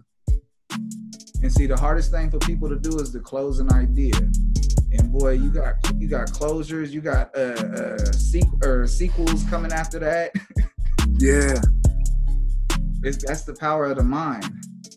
And 1.42 1.52
see, 1.52 1.66
the 1.66 1.76
hardest 1.76 2.12
thing 2.12 2.32
for 2.32 2.40
people 2.40 2.70
to 2.70 2.80
do 2.80 2.98
is 3.00 3.12
to 3.12 3.20
close 3.20 3.60
an 3.60 3.74
idea. 3.74 4.16
And 4.94 5.12
boy, 5.12 5.32
you 5.32 5.50
got 5.50 5.76
you 5.98 6.08
got 6.08 6.28
closures, 6.30 6.92
you 6.92 7.02
got 7.02 7.36
uh, 7.36 7.60
uh 7.60 7.98
sequ- 8.14 8.64
or 8.64 8.88
sequels 8.88 9.44
coming 9.50 9.74
after 9.74 10.00
that. 10.00 10.32
yeah, 11.18 11.60
it's, 13.04 13.26
that's 13.26 13.44
the 13.44 13.54
power 13.54 13.88
of 13.88 13.98
the 13.98 14.04
mind. 14.04 14.50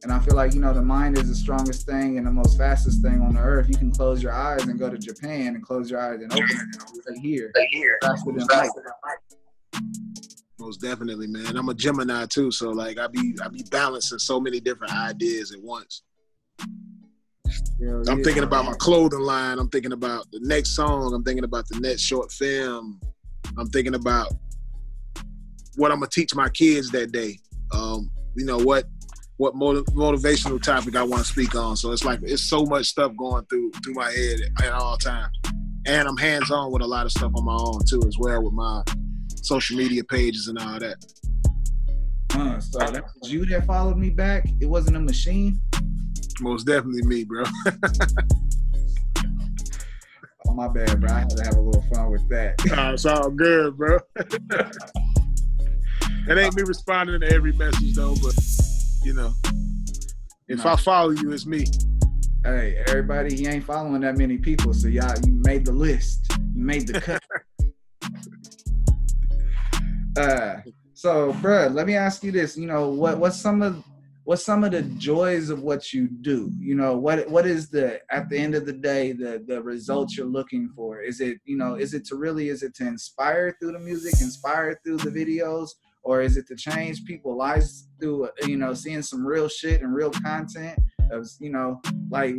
And 0.02 0.12
I 0.12 0.18
feel 0.20 0.36
like 0.36 0.54
you 0.54 0.60
know 0.60 0.72
the 0.72 0.82
mind 0.82 1.18
is 1.18 1.28
the 1.28 1.34
strongest 1.34 1.86
thing 1.86 2.18
and 2.18 2.26
the 2.26 2.30
most 2.30 2.58
fastest 2.58 3.02
thing 3.02 3.20
on 3.20 3.34
the 3.34 3.40
earth. 3.40 3.68
You 3.68 3.76
can 3.76 3.90
close 3.90 4.22
your 4.22 4.32
eyes 4.32 4.62
and 4.62 4.78
go 4.78 4.90
to 4.90 4.98
Japan, 4.98 5.54
and 5.54 5.62
close 5.62 5.90
your 5.90 6.00
eyes 6.00 6.20
and 6.20 6.32
open 6.32 6.44
it 6.44 7.08
right 7.08 7.18
here, 7.18 7.52
right 7.56 7.68
here, 7.70 7.98
faster 8.02 8.32
than 8.32 8.46
light. 8.46 8.70
Most 10.58 10.80
definitely, 10.80 11.26
man. 11.26 11.56
I'm 11.56 11.68
a 11.68 11.74
Gemini 11.74 12.26
too, 12.26 12.50
so 12.50 12.70
like 12.70 12.98
I 12.98 13.06
be 13.06 13.36
I 13.42 13.48
be 13.48 13.64
balancing 13.70 14.18
so 14.18 14.40
many 14.40 14.60
different 14.60 14.94
ideas 14.94 15.52
at 15.52 15.62
once. 15.62 16.02
I'm 18.08 18.22
thinking 18.24 18.42
about 18.42 18.64
my 18.64 18.74
clothing 18.78 19.20
line. 19.20 19.58
I'm 19.58 19.68
thinking 19.68 19.92
about 19.92 20.30
the 20.32 20.40
next 20.40 20.74
song. 20.74 21.12
I'm 21.14 21.22
thinking 21.22 21.44
about 21.44 21.68
the 21.68 21.78
next 21.80 22.02
short 22.02 22.32
film. 22.32 23.00
I'm 23.58 23.68
thinking 23.68 23.94
about 23.94 24.32
what 25.76 25.92
I'm 25.92 25.98
gonna 25.98 26.10
teach 26.10 26.34
my 26.34 26.48
kids 26.48 26.90
that 26.90 27.12
day. 27.12 27.38
Um, 27.72 28.10
you 28.34 28.44
know 28.44 28.58
what 28.58 28.84
what 29.38 29.54
motiv- 29.54 29.84
motivational 29.86 30.62
topic 30.62 30.96
I 30.96 31.02
want 31.02 31.24
to 31.24 31.30
speak 31.30 31.54
on. 31.54 31.76
So 31.76 31.92
it's 31.92 32.04
like 32.04 32.20
it's 32.22 32.42
so 32.42 32.64
much 32.64 32.86
stuff 32.86 33.12
going 33.16 33.44
through 33.46 33.70
through 33.84 33.94
my 33.94 34.10
head 34.10 34.40
at 34.62 34.72
all 34.72 34.96
times, 34.96 35.36
and 35.86 36.08
I'm 36.08 36.16
hands 36.16 36.50
on 36.50 36.72
with 36.72 36.82
a 36.82 36.86
lot 36.86 37.06
of 37.06 37.12
stuff 37.12 37.32
on 37.34 37.44
my 37.44 37.54
own 37.54 37.80
too, 37.88 38.02
as 38.06 38.16
well 38.18 38.42
with 38.42 38.54
my 38.54 38.82
social 39.42 39.76
media 39.76 40.02
pages 40.04 40.48
and 40.48 40.58
all 40.58 40.78
that. 40.78 40.96
Huh, 42.32 42.60
so 42.60 42.78
that 42.78 43.04
was 43.20 43.32
you 43.32 43.46
that 43.46 43.66
followed 43.66 43.96
me 43.96 44.10
back. 44.10 44.46
It 44.60 44.66
wasn't 44.66 44.96
a 44.96 45.00
machine. 45.00 45.60
Most 46.40 46.66
definitely 46.66 47.02
me, 47.02 47.24
bro. 47.24 47.44
oh 50.46 50.54
my 50.54 50.68
bad, 50.68 51.00
bro. 51.00 51.10
I 51.10 51.20
had 51.20 51.30
to 51.30 51.42
have 51.44 51.56
a 51.56 51.60
little 51.60 51.82
fun 51.94 52.10
with 52.10 52.28
that. 52.30 52.56
Nah, 52.66 52.92
it's 52.92 53.06
all 53.06 53.30
good, 53.30 53.76
bro. 53.76 53.98
it 56.28 56.36
ain't 56.36 56.56
me 56.56 56.62
responding 56.62 57.20
to 57.20 57.32
every 57.32 57.52
message 57.52 57.94
though, 57.94 58.16
but 58.22 58.34
you 59.06 59.12
know, 59.12 59.32
if 60.48 60.64
No. 60.64 60.72
I 60.72 60.76
follow 60.76 61.10
you, 61.10 61.30
it's 61.30 61.46
me. 61.46 61.64
Hey, 62.44 62.82
everybody, 62.88 63.36
he 63.36 63.46
ain't 63.46 63.62
following 63.62 64.00
that 64.00 64.18
many 64.18 64.36
people, 64.36 64.74
so 64.74 64.88
y'all, 64.88 65.14
you 65.24 65.34
made 65.44 65.64
the 65.64 65.72
list. 65.72 66.26
You 66.52 66.64
made 66.64 66.88
the 66.88 67.00
cut. 67.00 67.22
uh, 70.18 70.56
so, 70.92 71.32
bruh, 71.34 71.72
let 71.72 71.86
me 71.86 71.94
ask 71.94 72.24
you 72.24 72.32
this. 72.32 72.56
You 72.56 72.66
know, 72.66 72.88
what 72.88 73.18
what's 73.18 73.36
some 73.36 73.62
of 73.62 73.84
what's 74.24 74.44
some 74.44 74.64
of 74.64 74.72
the 74.72 74.82
joys 74.82 75.50
of 75.50 75.62
what 75.62 75.92
you 75.92 76.08
do? 76.08 76.50
You 76.58 76.74
know, 76.74 76.96
what 76.96 77.30
what 77.30 77.46
is 77.46 77.68
the 77.68 78.00
at 78.10 78.28
the 78.28 78.36
end 78.36 78.56
of 78.56 78.66
the 78.66 78.72
day 78.72 79.12
the 79.12 79.44
the 79.46 79.62
results 79.62 80.16
you're 80.16 80.26
looking 80.26 80.68
for? 80.74 81.00
Is 81.00 81.20
it 81.20 81.38
you 81.44 81.56
know 81.56 81.76
is 81.76 81.94
it 81.94 82.04
to 82.06 82.16
really 82.16 82.48
is 82.48 82.64
it 82.64 82.74
to 82.76 82.86
inspire 82.88 83.56
through 83.60 83.72
the 83.72 83.78
music, 83.78 84.20
inspire 84.20 84.80
through 84.84 84.96
the 84.96 85.10
videos, 85.10 85.70
or 86.06 86.22
is 86.22 86.36
it 86.36 86.46
to 86.46 86.54
change 86.54 87.04
people's 87.04 87.36
lives 87.36 87.88
through 88.00 88.28
you 88.46 88.56
know 88.56 88.72
seeing 88.72 89.02
some 89.02 89.26
real 89.26 89.48
shit 89.48 89.82
and 89.82 89.94
real 89.94 90.10
content? 90.10 90.78
Of 91.10 91.28
you 91.40 91.50
know 91.50 91.80
like 92.10 92.36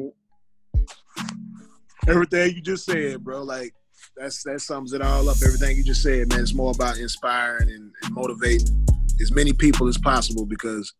Everything 2.08 2.56
you 2.56 2.62
just 2.62 2.86
said, 2.86 3.22
bro. 3.24 3.44
Like 3.44 3.74
that's 4.16 4.42
that 4.44 4.62
sums 4.62 4.94
it 4.94 5.02
all 5.02 5.28
up. 5.30 5.36
Everything 5.46 5.76
you 5.76 5.84
just 5.84 6.02
said, 6.02 6.30
man. 6.30 6.40
It's 6.40 6.54
more 6.54 6.72
about 6.74 6.98
inspiring 6.98 7.70
and, 7.70 7.92
and 8.04 8.14
motivating 8.14 8.86
as 9.22 9.32
many 9.34 9.52
people 9.52 9.90
as 9.90 9.98
possible 9.98 10.46
because, 10.46 10.94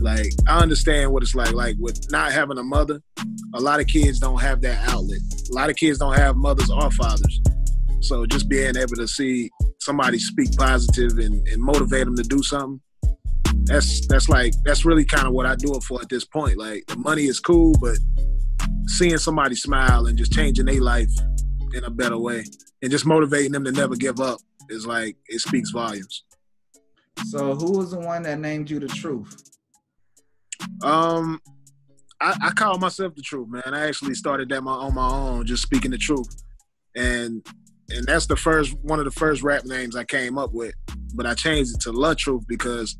like, 0.00 0.30
I 0.46 0.58
understand 0.58 1.10
what 1.10 1.22
it's 1.22 1.34
like. 1.34 1.52
Like 1.52 1.76
with 1.78 2.10
not 2.10 2.32
having 2.32 2.58
a 2.58 2.62
mother, 2.62 3.00
a 3.54 3.60
lot 3.60 3.80
of 3.80 3.86
kids 3.86 4.18
don't 4.18 4.40
have 4.40 4.60
that 4.60 4.86
outlet. 4.88 5.20
A 5.50 5.54
lot 5.54 5.70
of 5.70 5.76
kids 5.76 5.98
don't 5.98 6.16
have 6.16 6.36
mothers 6.36 6.70
or 6.70 6.90
fathers. 6.90 7.40
So 8.00 8.26
just 8.26 8.50
being 8.50 8.76
able 8.76 8.96
to 8.96 9.08
see 9.08 9.50
somebody 9.86 10.18
speak 10.18 10.54
positive 10.56 11.18
and, 11.18 11.46
and 11.48 11.62
motivate 11.62 12.04
them 12.04 12.16
to 12.16 12.22
do 12.22 12.42
something, 12.42 12.80
that's 13.64 14.06
that's 14.08 14.28
like 14.28 14.52
that's 14.64 14.84
really 14.84 15.04
kind 15.04 15.26
of 15.26 15.32
what 15.32 15.46
I 15.46 15.56
do 15.56 15.72
it 15.74 15.82
for 15.84 16.00
at 16.02 16.08
this 16.08 16.24
point. 16.24 16.58
Like 16.58 16.84
the 16.86 16.96
money 16.96 17.24
is 17.24 17.40
cool, 17.40 17.74
but 17.80 17.96
seeing 18.86 19.16
somebody 19.18 19.54
smile 19.54 20.06
and 20.06 20.18
just 20.18 20.32
changing 20.32 20.66
their 20.66 20.80
life 20.80 21.10
in 21.72 21.84
a 21.84 21.90
better 21.90 22.18
way 22.18 22.44
and 22.82 22.90
just 22.90 23.06
motivating 23.06 23.52
them 23.52 23.64
to 23.64 23.72
never 23.72 23.96
give 23.96 24.20
up 24.20 24.40
is 24.68 24.86
like 24.86 25.16
it 25.28 25.40
speaks 25.40 25.70
volumes. 25.70 26.24
So 27.30 27.54
who 27.54 27.78
was 27.78 27.92
the 27.92 28.00
one 28.00 28.22
that 28.24 28.38
named 28.38 28.70
you 28.70 28.78
the 28.78 28.88
truth? 28.88 29.42
Um, 30.82 31.40
I, 32.20 32.36
I 32.42 32.50
call 32.50 32.78
myself 32.78 33.14
the 33.14 33.22
truth, 33.22 33.48
man. 33.48 33.62
I 33.72 33.88
actually 33.88 34.14
started 34.14 34.48
that 34.50 34.62
my, 34.62 34.72
on 34.72 34.94
my 34.94 35.08
own, 35.08 35.46
just 35.46 35.62
speaking 35.62 35.90
the 35.90 35.98
truth, 35.98 36.42
and 36.94 37.46
and 37.90 38.04
that's 38.06 38.26
the 38.26 38.36
first 38.36 38.74
one 38.82 38.98
of 38.98 39.04
the 39.04 39.10
first 39.10 39.42
rap 39.42 39.64
names 39.64 39.96
I 39.96 40.04
came 40.04 40.38
up 40.38 40.52
with. 40.52 40.74
But 41.14 41.26
I 41.26 41.34
changed 41.34 41.74
it 41.74 41.80
to 41.82 41.92
La 41.92 42.14
Truth 42.14 42.44
because 42.48 42.96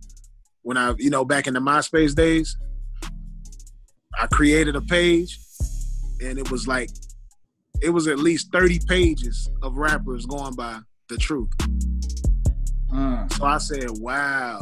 when 0.63 0.77
I, 0.77 0.95
you 0.99 1.11
know, 1.11 1.25
back 1.25 1.47
in 1.47 1.55
the 1.55 1.61
MySpace 1.61 2.15
days, 2.15 2.57
I 4.19 4.27
created 4.29 4.77
a 4.77 4.81
page, 4.81 5.39
and 6.23 6.39
it 6.39 6.51
was 6.51 6.67
like 6.67 6.91
it 7.83 7.91
was 7.91 8.07
at 8.09 8.19
least 8.19 8.51
thirty 8.53 8.81
pages 8.89 9.51
of 9.63 9.77
rappers 9.77 10.25
going 10.27 10.55
by 10.55 10.81
the 11.09 11.17
truth. 11.17 11.51
Uh, 12.93 13.29
So 13.29 13.45
I 13.45 13.59
said, 13.59 13.91
wow, 13.99 14.61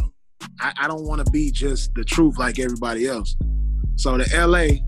I, 0.61 0.73
I 0.81 0.89
don't 0.89 1.05
want 1.07 1.25
to 1.25 1.31
be 1.31 1.51
just 1.51 1.95
the 1.95 2.05
truth 2.05 2.39
like 2.39 2.59
everybody 2.59 3.07
else. 3.07 3.37
So 3.97 4.19
the 4.19 4.27
LA 4.47 4.81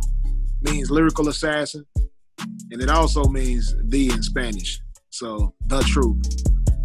means 0.69 0.91
lyrical 0.91 1.29
assassin, 1.29 1.85
and 2.71 2.83
it 2.83 2.91
also 2.91 3.25
means 3.25 3.75
the 3.85 4.09
in 4.11 4.23
Spanish. 4.23 4.81
So 5.17 5.55
the 5.69 5.81
truth. 5.81 6.23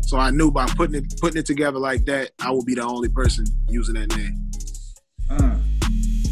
So 0.04 0.18
I 0.18 0.32
knew 0.32 0.52
by 0.52 0.66
putting 0.78 0.96
it 0.96 1.20
putting 1.20 1.38
it 1.38 1.46
together 1.46 1.80
like 1.80 2.06
that, 2.06 2.32
I 2.40 2.50
would 2.52 2.66
be 2.66 2.76
the 2.76 2.84
only 2.84 3.10
person 3.10 3.46
using 3.68 3.96
that 3.96 4.16
name. 4.16 4.50
uh. 5.30 5.58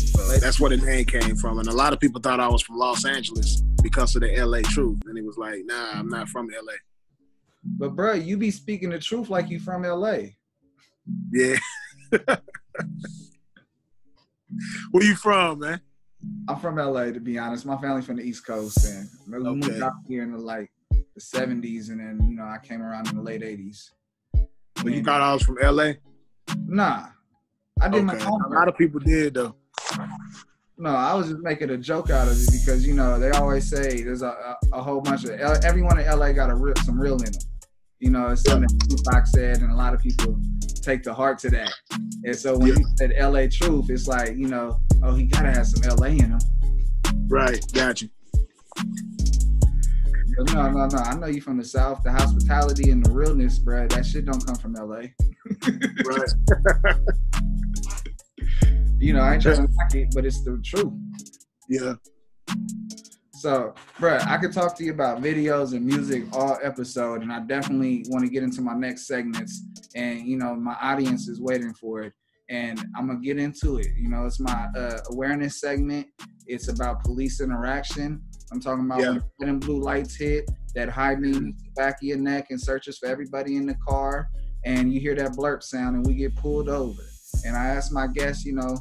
So 0.05 0.37
that's 0.37 0.61
where 0.61 0.69
the 0.69 0.77
name 0.77 1.03
came 1.03 1.35
from. 1.35 1.59
And 1.59 1.67
a 1.67 1.73
lot 1.73 1.91
of 1.91 1.99
people 1.99 2.21
thought 2.21 2.39
I 2.39 2.47
was 2.47 2.61
from 2.61 2.77
Los 2.77 3.03
Angeles 3.03 3.61
because 3.83 4.15
of 4.15 4.21
the 4.21 4.33
LA 4.33 4.61
truth. 4.61 5.01
And 5.07 5.17
it 5.17 5.25
was 5.25 5.37
like, 5.37 5.63
nah, 5.65 5.91
I'm 5.91 6.07
not 6.07 6.29
from 6.29 6.47
LA. 6.47 6.71
But 7.65 7.97
bro, 7.97 8.13
you 8.13 8.37
be 8.37 8.51
speaking 8.51 8.91
the 8.91 8.99
truth 8.99 9.29
like 9.29 9.49
you 9.49 9.59
from 9.59 9.83
LA. 9.83 10.19
Yeah. 11.33 11.57
Where 14.91 15.03
you 15.03 15.15
from, 15.15 15.59
man? 15.59 15.81
I'm 16.47 16.59
from 16.61 16.77
LA 16.77 17.11
to 17.11 17.19
be 17.19 17.37
honest. 17.37 17.65
My 17.65 17.77
family's 17.77 18.05
from 18.05 18.15
the 18.15 18.23
East 18.23 18.45
Coast 18.45 18.85
and 18.85 19.09
we 19.27 19.37
moved 19.53 19.81
out 19.81 19.95
here 20.07 20.23
in 20.23 20.31
the 20.31 20.37
like 20.37 20.71
the 21.19 21.37
70s 21.39 21.89
and 21.89 21.99
then 21.99 22.19
you 22.29 22.35
know 22.35 22.43
I 22.43 22.57
came 22.63 22.81
around 22.81 23.09
in 23.09 23.15
the 23.17 23.21
late 23.21 23.41
80s. 23.41 23.89
But 24.75 24.93
you 24.93 25.03
thought 25.03 25.21
I 25.21 25.33
was 25.33 25.43
from 25.43 25.57
LA? 25.61 25.93
Nah. 26.65 27.07
I 27.81 27.89
did 27.89 28.03
my 28.05 28.15
Okay. 28.15 28.25
A 28.25 28.29
lot 28.49 28.67
of 28.67 28.77
people 28.77 28.99
did 28.99 29.33
though. 29.33 29.55
No, 30.77 30.91
I 30.91 31.13
was 31.13 31.27
just 31.29 31.41
making 31.41 31.69
a 31.71 31.77
joke 31.77 32.09
out 32.09 32.27
of 32.27 32.33
it 32.41 32.49
because 32.51 32.87
you 32.87 32.93
know 32.93 33.19
they 33.19 33.31
always 33.31 33.69
say 33.69 34.01
there's 34.01 34.21
a, 34.21 34.27
a, 34.73 34.77
a 34.77 34.81
whole 34.81 35.01
bunch 35.01 35.25
of 35.25 35.31
L- 35.39 35.59
everyone 35.63 35.99
in 35.99 36.05
LA 36.07 36.31
got 36.31 36.49
a 36.49 36.55
real, 36.55 36.73
some 36.85 36.99
real 36.99 37.17
in 37.17 37.31
them. 37.31 37.41
You 37.99 38.11
know, 38.11 38.29
it's 38.29 38.43
something 38.43 38.69
that 38.77 38.87
Tupac 38.89 39.27
said, 39.27 39.57
and 39.57 39.71
a 39.73 39.75
lot 39.75 39.93
of 39.93 39.99
people 39.99 40.39
take 40.81 41.03
to 41.03 41.13
heart 41.13 41.37
to 41.39 41.49
that. 41.49 41.73
And 42.23 42.33
so 42.35 42.57
when 42.57 42.67
Yeah. 42.69 42.75
you 42.79 42.85
said 42.95 43.13
LA 43.19 43.47
truth, 43.51 43.89
it's 43.89 44.07
like 44.07 44.37
you 44.37 44.47
know, 44.47 44.79
oh, 45.03 45.15
he 45.15 45.23
gotta 45.25 45.51
have 45.51 45.67
some 45.67 45.81
LA 45.97 46.07
in 46.07 46.31
him. 46.31 46.39
Right, 47.27 47.59
got 47.73 48.01
you. 48.01 48.09
But 50.39 50.53
no, 50.53 50.69
no, 50.71 50.87
no. 50.87 50.97
I 50.99 51.15
know 51.15 51.27
you 51.27 51.41
from 51.41 51.57
the 51.57 51.65
South. 51.65 52.01
The 52.01 52.13
hospitality 52.13 52.91
and 52.91 53.05
the 53.05 53.11
realness, 53.11 53.59
bruh, 53.59 53.89
that 53.89 54.05
shit 54.05 54.23
don't 54.23 54.45
come 54.45 54.55
from 54.55 54.73
LA. 54.73 55.07
Right. 56.05 56.97
You 59.01 59.13
know, 59.13 59.21
I 59.21 59.35
ain't 59.35 59.41
trying 59.41 59.55
to 59.55 59.61
knock 59.61 59.95
it, 59.95 60.09
but 60.13 60.25
it's 60.25 60.43
the 60.43 60.61
truth. 60.61 60.91
Yeah. 61.69 61.93
So, 63.31 63.73
bruh, 63.97 64.21
I 64.27 64.37
could 64.37 64.51
talk 64.51 64.77
to 64.77 64.83
you 64.83 64.91
about 64.91 65.21
videos 65.21 65.71
and 65.71 65.85
music 65.85 66.25
all 66.33 66.59
episode, 66.61 67.21
and 67.21 67.31
I 67.31 67.39
definitely 67.39 68.03
want 68.09 68.25
to 68.25 68.29
get 68.29 68.43
into 68.43 68.61
my 68.61 68.73
next 68.73 69.07
segments. 69.07 69.63
And 69.95 70.27
you 70.27 70.35
know, 70.35 70.53
my 70.53 70.75
audience 70.81 71.29
is 71.29 71.39
waiting 71.39 71.73
for 71.73 72.01
it, 72.01 72.13
and 72.49 72.77
I'm 72.97 73.07
gonna 73.07 73.21
get 73.21 73.39
into 73.39 73.77
it. 73.77 73.87
You 73.97 74.09
know, 74.09 74.25
it's 74.25 74.41
my 74.41 74.67
uh, 74.75 74.99
awareness 75.11 75.61
segment. 75.61 76.07
It's 76.45 76.67
about 76.67 77.01
police 77.01 77.39
interaction. 77.39 78.21
I'm 78.51 78.59
talking 78.59 78.85
about 78.85 78.99
Yeah. 78.99 79.09
when 79.09 79.15
the 79.17 79.23
red 79.39 79.49
and 79.49 79.61
blue 79.61 79.79
lights 79.81 80.15
hit, 80.15 80.49
that 80.75 80.89
high 80.89 81.15
beam 81.15 81.55
the 81.57 81.71
back 81.75 81.95
of 81.95 82.03
your 82.03 82.17
neck 82.17 82.47
and 82.49 82.59
searches 82.59 82.97
for 82.97 83.07
everybody 83.07 83.55
in 83.57 83.65
the 83.65 83.75
car, 83.87 84.29
and 84.65 84.93
you 84.93 84.99
hear 84.99 85.15
that 85.15 85.31
blurp 85.31 85.63
sound, 85.63 85.95
and 85.95 86.05
we 86.05 86.13
get 86.15 86.35
pulled 86.35 86.69
over. 86.69 87.01
And 87.45 87.55
I 87.55 87.67
ask 87.67 87.91
my 87.91 88.07
guests, 88.07 88.45
you 88.45 88.53
know, 88.53 88.77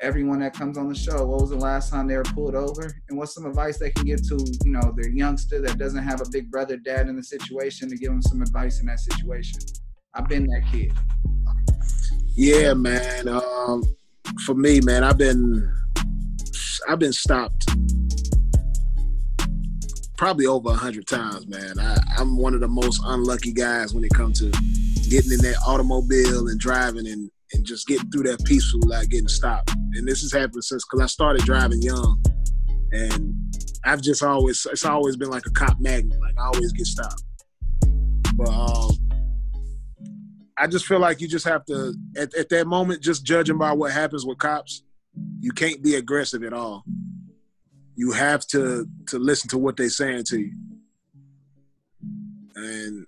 everyone 0.00 0.40
that 0.40 0.52
comes 0.52 0.76
on 0.76 0.88
the 0.88 0.94
show, 0.94 1.24
what 1.26 1.40
was 1.42 1.50
the 1.50 1.56
last 1.56 1.90
time 1.90 2.08
they 2.08 2.16
were 2.16 2.24
pulled 2.24 2.54
over? 2.54 2.92
And 3.08 3.16
what's 3.16 3.34
some 3.34 3.46
advice 3.46 3.78
they 3.78 3.90
can 3.90 4.04
give 4.04 4.20
to, 4.28 4.36
you 4.64 4.72
know, 4.72 4.92
their 4.96 5.10
youngster 5.10 5.60
that 5.62 5.78
doesn't 5.78 6.02
have 6.02 6.20
a 6.20 6.28
big 6.30 6.50
brother, 6.50 6.76
dad 6.76 7.08
in 7.08 7.16
the 7.16 7.22
situation 7.22 7.88
to 7.88 7.96
give 7.96 8.10
them 8.10 8.22
some 8.22 8.42
advice 8.42 8.80
in 8.80 8.86
that 8.86 8.98
situation? 9.00 9.60
I've 10.14 10.28
been 10.28 10.46
that 10.46 10.62
kid. 10.70 10.92
Yeah, 12.34 12.74
man. 12.74 13.28
Um, 13.28 13.82
for 14.44 14.54
me, 14.54 14.80
man, 14.80 15.04
I've 15.04 15.18
been 15.18 15.70
I've 16.88 16.98
been 16.98 17.12
stopped 17.12 17.64
probably 20.22 20.46
over 20.46 20.70
a 20.70 20.74
hundred 20.74 21.04
times, 21.04 21.48
man. 21.48 21.80
I, 21.80 21.98
I'm 22.16 22.36
one 22.36 22.54
of 22.54 22.60
the 22.60 22.68
most 22.68 23.02
unlucky 23.04 23.52
guys 23.52 23.92
when 23.92 24.04
it 24.04 24.14
comes 24.14 24.38
to 24.38 24.52
getting 25.10 25.32
in 25.32 25.38
that 25.38 25.56
automobile 25.66 26.46
and 26.46 26.60
driving 26.60 27.08
and, 27.08 27.28
and 27.52 27.66
just 27.66 27.88
getting 27.88 28.08
through 28.08 28.22
that 28.30 28.44
peaceful 28.44 28.78
without 28.84 29.08
getting 29.08 29.26
stopped. 29.26 29.72
And 29.94 30.06
this 30.06 30.20
has 30.20 30.30
happened 30.30 30.62
since 30.62 30.84
because 30.84 31.02
I 31.02 31.06
started 31.06 31.44
driving 31.44 31.82
young, 31.82 32.22
and 32.92 33.34
I've 33.84 34.00
just 34.00 34.22
always 34.22 34.64
it's 34.70 34.84
always 34.84 35.16
been 35.16 35.28
like 35.28 35.44
a 35.44 35.50
cop 35.50 35.80
magnet. 35.80 36.20
Like 36.20 36.38
I 36.38 36.46
always 36.54 36.70
get 36.70 36.86
stopped. 36.86 37.24
But 38.36 38.48
um, 38.48 38.90
I 40.56 40.68
just 40.68 40.86
feel 40.86 41.00
like 41.00 41.20
you 41.20 41.26
just 41.26 41.48
have 41.48 41.64
to 41.64 41.96
at, 42.16 42.32
at 42.34 42.48
that 42.50 42.68
moment, 42.68 43.02
just 43.02 43.26
judging 43.26 43.58
by 43.58 43.72
what 43.72 43.90
happens 43.90 44.24
with 44.24 44.38
cops, 44.38 44.84
you 45.40 45.50
can't 45.50 45.82
be 45.82 45.96
aggressive 45.96 46.44
at 46.44 46.52
all. 46.52 46.84
You 47.94 48.12
have 48.12 48.46
to 48.48 48.86
to 49.08 49.18
listen 49.18 49.48
to 49.50 49.58
what 49.58 49.76
they're 49.76 49.90
saying 49.90 50.24
to 50.28 50.40
you. 50.40 50.52
And 52.56 53.06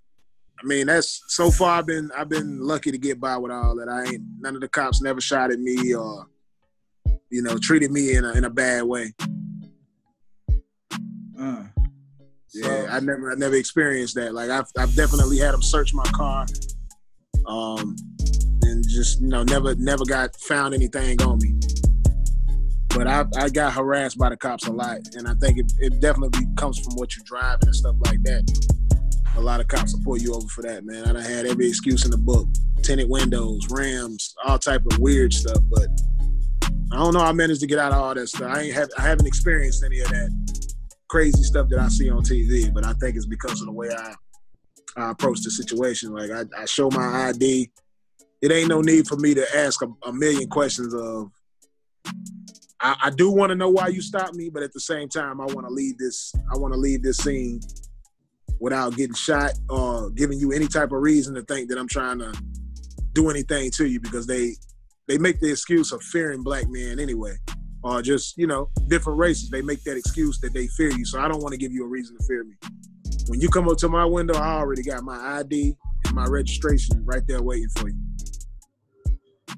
I 0.62 0.66
mean 0.66 0.86
that's 0.86 1.22
so 1.28 1.50
far 1.50 1.78
I've 1.78 1.86
been 1.86 2.10
I've 2.16 2.28
been 2.28 2.60
lucky 2.60 2.90
to 2.90 2.98
get 2.98 3.20
by 3.20 3.36
with 3.36 3.52
all 3.52 3.74
that. 3.76 3.88
I 3.88 4.04
ain't 4.04 4.22
none 4.38 4.54
of 4.54 4.60
the 4.60 4.68
cops 4.68 5.00
never 5.02 5.20
shot 5.20 5.50
at 5.50 5.58
me 5.60 5.94
or 5.94 6.26
you 7.30 7.42
know, 7.42 7.58
treated 7.58 7.90
me 7.90 8.14
in 8.14 8.24
a 8.24 8.32
in 8.32 8.44
a 8.44 8.50
bad 8.50 8.84
way. 8.84 9.12
Uh, 11.38 11.64
Yeah, 12.52 12.62
so- 12.62 12.86
I 12.90 13.00
never 13.00 13.32
I 13.32 13.34
never 13.34 13.56
experienced 13.56 14.14
that. 14.16 14.34
Like 14.34 14.50
I've 14.50 14.68
I've 14.78 14.94
definitely 14.94 15.38
had 15.38 15.52
them 15.52 15.62
search 15.62 15.92
my 15.94 16.04
car, 16.14 16.46
um, 17.46 17.96
and 18.62 18.84
just 18.88 19.20
you 19.20 19.28
know 19.28 19.42
never 19.42 19.74
never 19.74 20.04
got 20.04 20.36
found 20.36 20.74
anything 20.74 21.20
on 21.22 21.38
me. 21.38 21.58
But 22.94 23.08
I 23.08 23.24
I 23.36 23.48
got 23.48 23.72
harassed 23.72 24.18
by 24.18 24.28
the 24.28 24.36
cops 24.36 24.66
a 24.66 24.72
lot, 24.72 24.98
and 25.14 25.26
I 25.26 25.34
think 25.34 25.58
it, 25.58 25.72
it 25.78 26.00
definitely 26.00 26.46
comes 26.56 26.78
from 26.78 26.94
what 26.94 27.16
you're 27.16 27.24
driving 27.24 27.66
and 27.66 27.74
stuff 27.74 27.96
like 28.06 28.22
that. 28.22 28.42
A 29.36 29.40
lot 29.40 29.60
of 29.60 29.66
cops 29.66 29.94
will 29.94 30.04
pull 30.04 30.16
you 30.16 30.32
over 30.32 30.46
for 30.46 30.62
that, 30.62 30.84
man. 30.84 31.16
I 31.16 31.22
had 31.22 31.44
every 31.44 31.68
excuse 31.68 32.04
in 32.04 32.12
the 32.12 32.18
book: 32.18 32.46
tinted 32.82 33.10
windows, 33.10 33.66
rims, 33.70 34.34
all 34.44 34.58
type 34.58 34.82
of 34.90 34.98
weird 35.00 35.32
stuff. 35.32 35.58
But 35.68 35.88
I 36.92 36.96
don't 36.96 37.14
know. 37.14 37.20
I 37.20 37.32
managed 37.32 37.60
to 37.62 37.66
get 37.66 37.80
out 37.80 37.92
of 37.92 37.98
all 37.98 38.14
that 38.14 38.28
stuff. 38.28 38.54
I 38.54 38.60
ain't 38.62 38.74
have 38.74 38.90
I 38.96 39.02
haven't 39.02 39.26
experienced 39.26 39.82
any 39.82 39.98
of 39.98 40.08
that 40.10 40.30
crazy 41.08 41.42
stuff 41.42 41.68
that 41.70 41.80
I 41.80 41.88
see 41.88 42.10
on 42.10 42.22
TV, 42.22 42.72
but 42.72 42.86
I 42.86 42.92
think 42.94 43.16
it's 43.16 43.26
because 43.26 43.60
of 43.60 43.66
the 43.66 43.72
way 43.72 43.88
I, 43.90 44.14
I 44.96 45.10
approach 45.10 45.42
the 45.42 45.50
situation. 45.50 46.12
Like 46.12 46.30
I, 46.30 46.44
I 46.60 46.64
show 46.66 46.90
my 46.90 47.28
ID. 47.28 47.70
It 48.42 48.52
ain't 48.52 48.68
no 48.68 48.80
need 48.82 49.08
for 49.08 49.16
me 49.16 49.34
to 49.34 49.56
ask 49.56 49.82
a, 49.82 49.88
a 50.06 50.12
million 50.12 50.48
questions 50.48 50.94
of. 50.94 51.30
I, 52.84 52.96
I 53.04 53.10
do 53.10 53.30
want 53.30 53.48
to 53.48 53.56
know 53.56 53.70
why 53.70 53.88
you 53.88 54.02
stopped 54.02 54.34
me, 54.34 54.50
but 54.50 54.62
at 54.62 54.74
the 54.74 54.80
same 54.80 55.08
time, 55.08 55.40
I 55.40 55.46
want 55.46 55.66
to 55.66 55.72
leave 55.72 55.96
this. 55.96 56.34
I 56.54 56.58
want 56.58 56.74
to 56.74 56.78
leave 56.78 57.02
this 57.02 57.16
scene 57.16 57.60
without 58.60 58.94
getting 58.94 59.14
shot 59.14 59.52
or 59.70 60.10
giving 60.10 60.38
you 60.38 60.52
any 60.52 60.68
type 60.68 60.92
of 60.92 61.00
reason 61.00 61.34
to 61.34 61.42
think 61.42 61.70
that 61.70 61.78
I'm 61.78 61.88
trying 61.88 62.18
to 62.18 62.32
do 63.14 63.30
anything 63.30 63.70
to 63.72 63.86
you 63.86 64.00
because 64.00 64.26
they 64.26 64.52
they 65.08 65.16
make 65.16 65.40
the 65.40 65.50
excuse 65.50 65.92
of 65.92 66.02
fearing 66.02 66.42
black 66.42 66.68
men 66.68 67.00
anyway. 67.00 67.36
Or 67.82 68.02
just 68.02 68.36
you 68.36 68.46
know 68.46 68.68
different 68.88 69.18
races. 69.18 69.48
They 69.48 69.62
make 69.62 69.82
that 69.84 69.96
excuse 69.96 70.38
that 70.40 70.52
they 70.52 70.66
fear 70.68 70.90
you. 70.90 71.06
So 71.06 71.20
i 71.20 71.26
don't 71.26 71.42
want 71.42 71.52
to 71.52 71.58
give 71.58 71.72
you 71.72 71.84
a 71.84 71.88
reason 71.88 72.16
to 72.18 72.24
fear 72.24 72.44
me. 72.44 72.54
When 73.28 73.40
you 73.40 73.48
come 73.48 73.66
up 73.68 73.78
to 73.78 73.88
my 73.88 74.04
window 74.04 74.34
i 74.34 74.58
already 74.58 74.82
got 74.82 75.02
my 75.04 75.38
id 75.38 75.76
and 76.04 76.14
my 76.14 76.26
registration 76.26 77.02
right 77.06 77.22
there 77.26 77.42
waiting 77.42 77.70
for 77.76 77.88
you 77.88 78.03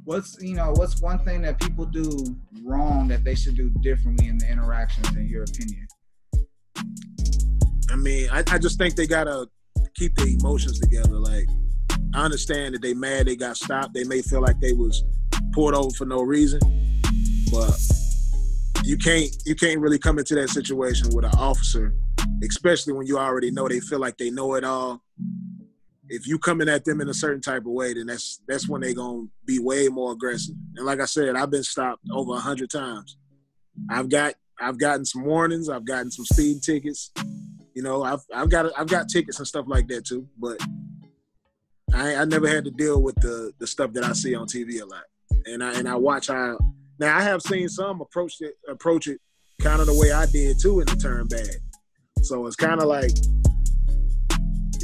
what's 0.07 0.41
you 0.41 0.55
know 0.55 0.73
what's 0.77 1.03
one 1.03 1.19
thing 1.25 1.43
that 1.43 1.61
people 1.61 1.85
do 1.85 2.37
wrong 2.65 3.09
that 3.09 3.25
they 3.25 3.35
should 3.35 3.57
do 3.57 3.69
differently 3.81 4.29
in 4.29 4.39
the 4.39 4.49
interactions 4.49 5.09
in 5.17 5.29
your 5.29 5.43
opinion? 5.43 5.87
I 7.91 7.97
mean 7.97 8.29
i, 8.31 8.43
I 8.51 8.59
just 8.59 8.79
think 8.79 8.95
they 8.95 9.07
gotta 9.07 9.49
keep 9.95 10.15
their 10.15 10.29
emotions 10.29 10.79
together. 10.79 11.19
Like 11.19 11.47
i 12.15 12.25
understand 12.25 12.75
that 12.75 12.83
they 12.83 12.95
mad 12.95 13.27
they 13.27 13.37
got 13.37 13.57
stopped. 13.57 13.95
They 13.95 14.05
may 14.05 14.23
feel 14.23 14.41
like 14.41 14.61
they 14.61 14.73
was 14.73 15.05
pulled 15.53 15.75
over 15.75 15.91
for 15.91 16.07
no 16.07 16.23
reason 16.23 16.61
but 17.51 17.77
you 18.85 18.97
can't 18.97 19.31
you 19.45 19.55
can't 19.55 19.81
really 19.81 19.99
come 19.99 20.19
into 20.19 20.35
that 20.35 20.51
situation 20.51 21.09
with 21.15 21.25
an 21.25 21.33
officer 21.39 21.95
especially 22.43 22.93
when 22.93 23.07
you 23.07 23.19
already 23.19 23.51
know 23.51 23.69
they 23.69 23.81
feel 23.81 23.99
like 23.99 24.17
they 24.19 24.31
know 24.31 24.55
it 24.55 24.65
all 24.65 25.03
if 26.09 26.27
you 26.27 26.39
coming 26.39 26.69
at 26.69 26.85
them 26.85 27.01
in 27.01 27.09
a 27.09 27.15
certain 27.15 27.41
type 27.41 27.63
of 27.63 27.73
way 27.73 27.95
then 27.95 28.07
that's 28.07 28.41
that's 28.49 28.69
when 28.69 28.81
they 28.81 28.95
gonna 28.95 29.27
be 29.45 29.59
way 29.59 29.89
more 29.89 30.13
aggressive. 30.13 30.55
And 30.77 30.87
like 30.87 31.01
i 31.01 31.05
said 31.05 31.37
i've 31.37 31.51
been 31.51 31.63
stopped 31.63 32.03
over 32.13 32.35
a 32.35 32.41
hundred 32.41 32.71
times. 32.71 33.17
I've 33.91 34.09
got 34.09 34.35
i've 34.61 34.79
gotten 34.79 35.05
some 35.05 35.25
warnings 35.25 35.69
i've 35.69 35.85
gotten 35.85 36.11
some 36.11 36.25
speed 36.25 36.63
tickets. 36.63 37.13
You 37.75 37.83
know 37.83 38.03
i've 38.03 38.21
i've 38.35 38.51
got 38.51 38.73
i've 38.79 38.89
got 38.89 39.09
tickets 39.09 39.39
and 39.39 39.47
stuff 39.47 39.67
like 39.69 39.87
that 39.89 40.07
too 40.07 40.27
but 40.39 40.59
i 41.95 42.17
i 42.17 42.25
never 42.25 42.49
had 42.49 42.65
to 42.65 42.71
deal 42.71 43.03
with 43.03 43.17
the 43.17 43.53
the 43.59 43.67
stuff 43.67 43.93
that 43.93 44.05
i 44.05 44.13
see 44.13 44.35
on 44.35 44.47
tv 44.47 44.81
a 44.81 44.87
lot. 44.87 45.05
And 45.47 45.63
i 45.63 45.75
and 45.75 45.89
i 45.89 45.95
watch 45.95 46.29
how 46.29 46.59
now 46.99 47.17
I 47.17 47.23
have 47.23 47.43
seen 47.43 47.69
some 47.69 48.01
approach 48.01 48.41
it 48.41 48.55
approach 48.69 49.07
it 49.07 49.21
kind 49.61 49.81
of 49.81 49.87
the 49.87 49.95
way 49.95 50.13
I 50.13 50.27
did 50.27 50.59
too 50.61 50.81
in 50.81 50.87
the 50.87 50.97
turn 50.97 51.27
bad. 51.27 51.57
So 52.23 52.47
it's 52.47 52.57
kind 52.57 52.81
of 52.81 52.87
like 52.87 53.13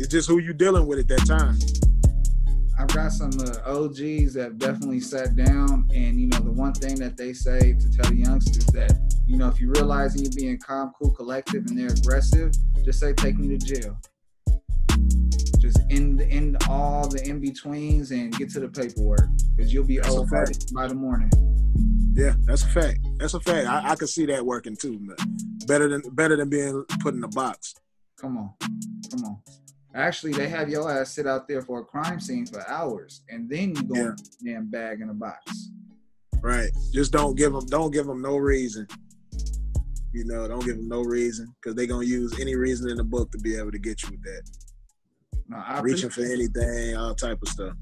it's 0.02 0.10
just 0.10 0.28
who 0.28 0.40
you 0.40 0.52
dealing 0.52 0.88
with 0.88 0.98
at 0.98 1.06
that 1.06 1.24
time. 1.28 1.56
I've 2.76 2.88
got 2.88 3.12
some 3.12 3.30
uh, 3.38 3.84
OGs 3.84 4.34
that 4.34 4.58
definitely 4.58 4.98
sat 4.98 5.36
down, 5.36 5.88
and 5.94 6.20
you 6.20 6.26
know, 6.26 6.38
the 6.40 6.50
one 6.50 6.72
thing 6.72 6.96
that 6.96 7.16
they 7.16 7.32
say 7.32 7.74
to 7.74 7.90
tell 7.90 8.10
the 8.10 8.16
youngsters 8.16 8.66
that 8.66 8.98
you 9.28 9.36
know, 9.36 9.46
if 9.46 9.60
you 9.60 9.70
realize 9.70 10.20
you're 10.20 10.32
being 10.34 10.58
calm, 10.58 10.90
cool, 10.98 11.12
collective, 11.12 11.66
and 11.66 11.78
they're 11.78 11.94
aggressive, 11.96 12.52
just 12.84 12.98
say, 12.98 13.12
"Take 13.12 13.38
me 13.38 13.56
to 13.56 13.58
jail." 13.58 13.96
Just 15.60 15.78
end 15.88 16.20
end 16.20 16.56
all 16.68 17.08
the 17.08 17.24
in 17.24 17.38
betweens 17.38 18.10
and 18.10 18.36
get 18.36 18.50
to 18.50 18.60
the 18.60 18.68
paperwork 18.68 19.28
because 19.56 19.72
you'll 19.72 19.86
be 19.86 19.98
That's 19.98 20.10
old 20.10 20.28
by 20.74 20.88
the 20.88 20.96
morning. 20.96 21.30
Yeah, 22.14 22.34
that's 22.44 22.64
a 22.64 22.68
fact. 22.68 22.98
That's 23.18 23.34
a 23.34 23.40
fact. 23.40 23.68
I, 23.68 23.92
I 23.92 23.94
can 23.94 24.08
see 24.08 24.26
that 24.26 24.44
working 24.44 24.74
too. 24.74 25.14
Better 25.68 25.86
than 25.86 26.02
better 26.14 26.36
than 26.36 26.48
being 26.48 26.84
put 27.00 27.14
in 27.14 27.22
a 27.22 27.28
box. 27.28 27.76
Come 28.20 28.38
on, 28.38 28.52
come 29.08 29.24
on. 29.24 29.61
Actually, 29.94 30.32
they 30.32 30.48
have 30.48 30.68
your 30.70 30.90
ass 30.90 31.10
sit 31.12 31.26
out 31.26 31.46
there 31.46 31.60
for 31.62 31.80
a 31.80 31.84
crime 31.84 32.18
scene 32.18 32.46
for 32.46 32.66
hours, 32.68 33.22
and 33.28 33.48
then 33.48 33.74
you 33.74 33.82
go 33.82 33.94
Yeah. 33.94 34.14
damn 34.44 34.70
bag 34.70 35.00
in 35.00 35.10
a 35.10 35.14
box. 35.14 35.70
Right. 36.40 36.70
Just 36.92 37.12
don't 37.12 37.36
give 37.36 37.52
them 37.52 37.66
don't 37.66 37.90
give 37.92 38.06
them 38.06 38.22
no 38.22 38.36
reason. 38.36 38.86
You 40.12 40.24
know, 40.24 40.48
don't 40.48 40.64
give 40.64 40.76
them 40.76 40.88
no 40.88 41.02
reason 41.02 41.54
because 41.60 41.74
they're 41.76 41.86
gonna 41.86 42.06
use 42.06 42.38
any 42.40 42.54
reason 42.56 42.90
in 42.90 42.96
the 42.96 43.04
book 43.04 43.30
to 43.32 43.38
be 43.38 43.54
able 43.56 43.70
to 43.70 43.78
get 43.78 44.02
you 44.02 44.10
with 44.10 44.22
that. 44.24 44.42
No, 45.48 45.56
I 45.58 45.80
Reaching 45.80 46.10
for 46.10 46.22
anything, 46.22 46.96
all 46.96 47.14
type 47.14 47.38
of 47.42 47.48
stuff. 47.48 47.76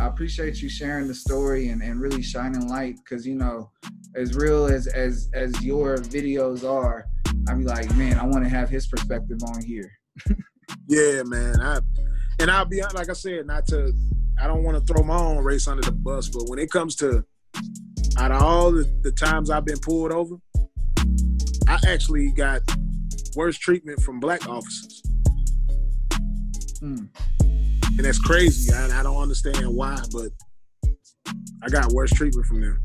I 0.00 0.06
appreciate 0.08 0.60
you 0.60 0.68
sharing 0.68 1.06
the 1.06 1.14
story 1.14 1.68
and, 1.68 1.80
and 1.82 2.00
really 2.00 2.22
shining 2.22 2.68
light 2.68 2.96
because 2.96 3.24
you 3.26 3.36
know, 3.36 3.70
as 4.16 4.34
real 4.34 4.66
as 4.66 4.88
as 4.88 5.30
as 5.32 5.60
your 5.64 5.96
videos 5.98 6.68
are, 6.68 7.06
I 7.48 7.54
be 7.54 7.64
like, 7.64 7.94
man, 7.96 8.18
I 8.18 8.24
want 8.26 8.42
to 8.44 8.50
have 8.50 8.68
his 8.68 8.88
perspective 8.88 9.38
on 9.46 9.62
here. 9.62 9.90
Yeah, 10.88 11.22
man. 11.24 11.60
I 11.60 11.80
and 12.40 12.50
I'll 12.50 12.64
be 12.64 12.82
like 12.82 13.08
I 13.08 13.12
said, 13.12 13.46
not 13.46 13.66
to 13.68 13.92
I 14.40 14.46
don't 14.46 14.62
want 14.62 14.76
to 14.76 14.92
throw 14.92 15.04
my 15.04 15.16
own 15.16 15.44
race 15.44 15.68
under 15.68 15.82
the 15.82 15.92
bus, 15.92 16.28
but 16.28 16.48
when 16.48 16.58
it 16.58 16.70
comes 16.70 16.96
to 16.96 17.24
out 18.18 18.32
of 18.32 18.42
all 18.42 18.72
the, 18.72 18.84
the 19.02 19.12
times 19.12 19.50
I've 19.50 19.64
been 19.64 19.78
pulled 19.78 20.12
over, 20.12 20.36
I 21.68 21.78
actually 21.86 22.30
got 22.32 22.62
worse 23.36 23.58
treatment 23.58 24.00
from 24.00 24.20
black 24.20 24.48
officers. 24.48 25.02
Hmm. 26.80 27.06
And 27.96 28.04
that's 28.04 28.18
crazy. 28.18 28.72
I, 28.72 29.00
I 29.00 29.02
don't 29.02 29.20
understand 29.20 29.68
why, 29.68 30.00
but 30.12 30.30
I 31.62 31.68
got 31.68 31.92
worse 31.92 32.10
treatment 32.10 32.46
from 32.46 32.60
them. 32.60 32.82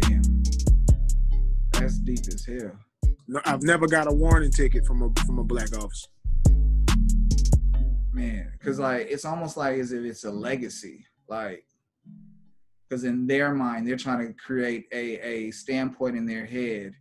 Damn, 0.00 0.22
that's 1.72 1.98
deep 1.98 2.26
as 2.28 2.46
hell. 2.46 2.72
No, 3.28 3.40
I've 3.44 3.62
never 3.62 3.86
got 3.86 4.08
a 4.08 4.12
warning 4.12 4.50
ticket 4.50 4.86
from 4.86 5.02
a 5.02 5.20
from 5.26 5.38
a 5.38 5.44
black 5.44 5.68
officer. 5.76 6.08
man 8.12 8.50
because 8.58 8.78
like 8.78 9.06
it's 9.10 9.24
almost 9.24 9.56
like 9.56 9.78
as 9.78 9.92
if 9.92 10.02
it's 10.04 10.24
a 10.24 10.30
legacy 10.30 11.04
like 11.28 11.64
because 12.88 13.04
in 13.04 13.26
their 13.26 13.52
mind 13.54 13.86
they're 13.86 13.96
trying 13.96 14.26
to 14.26 14.32
create 14.34 14.86
a 14.92 15.18
a 15.20 15.50
standpoint 15.50 16.16
in 16.16 16.24
their 16.26 16.46
head 16.46 16.94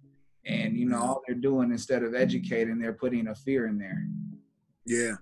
and 0.45 0.77
you 0.77 0.85
know 0.85 0.99
all 0.99 1.21
they're 1.25 1.35
doing 1.35 1.71
instead 1.71 2.03
of 2.03 2.13
educating 2.13 2.77
they're 2.77 2.93
putting 2.93 3.27
a 3.27 3.35
fear 3.35 3.67
in 3.67 3.77
there 3.77 4.03
Yeah. 4.85 5.13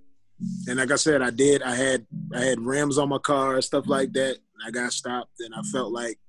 And 0.67 0.77
like 0.79 0.91
I 0.91 0.97
said, 0.97 1.21
I 1.21 1.29
did. 1.29 1.63
I 1.63 1.75
had 1.75 2.05
I 2.33 2.41
had 2.41 2.59
rims 2.59 2.97
on 2.97 3.07
my 3.07 3.19
car, 3.19 3.61
stuff 3.61 3.87
like 3.87 4.11
that. 4.13 4.37
I 4.65 4.69
got 4.69 4.91
stopped, 4.91 5.39
and 5.39 5.55
I 5.55 5.61
felt 5.71 5.93
like 5.93 6.19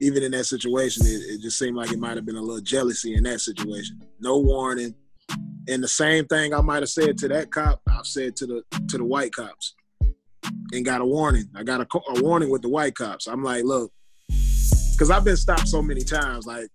even 0.00 0.22
in 0.22 0.32
that 0.32 0.44
situation, 0.44 1.06
it, 1.06 1.22
it 1.34 1.40
just 1.40 1.58
seemed 1.58 1.76
like 1.76 1.92
it 1.92 1.98
might 1.98 2.16
have 2.16 2.26
been 2.26 2.36
a 2.36 2.42
little 2.42 2.60
jealousy 2.60 3.14
in 3.14 3.24
that 3.24 3.40
situation. 3.40 4.00
No 4.20 4.38
warning, 4.38 4.94
and 5.68 5.82
the 5.82 5.88
same 5.88 6.26
thing 6.26 6.54
I 6.54 6.60
might 6.60 6.82
have 6.82 6.90
said 6.90 7.18
to 7.18 7.28
that 7.28 7.50
cop, 7.50 7.80
I've 7.88 8.06
said 8.06 8.36
to 8.36 8.46
the 8.46 8.62
to 8.88 8.98
the 8.98 9.04
white 9.04 9.32
cops, 9.32 9.74
and 10.72 10.84
got 10.84 11.00
a 11.00 11.06
warning. 11.06 11.46
I 11.54 11.62
got 11.62 11.80
a, 11.80 11.86
a 12.16 12.22
warning 12.22 12.50
with 12.50 12.62
the 12.62 12.68
white 12.68 12.94
cops. 12.94 13.26
I'm 13.26 13.42
like, 13.42 13.64
look, 13.64 13.92
because 14.28 15.10
I've 15.10 15.24
been 15.24 15.36
stopped 15.36 15.68
so 15.68 15.82
many 15.82 16.02
times. 16.02 16.46
Like, 16.46 16.68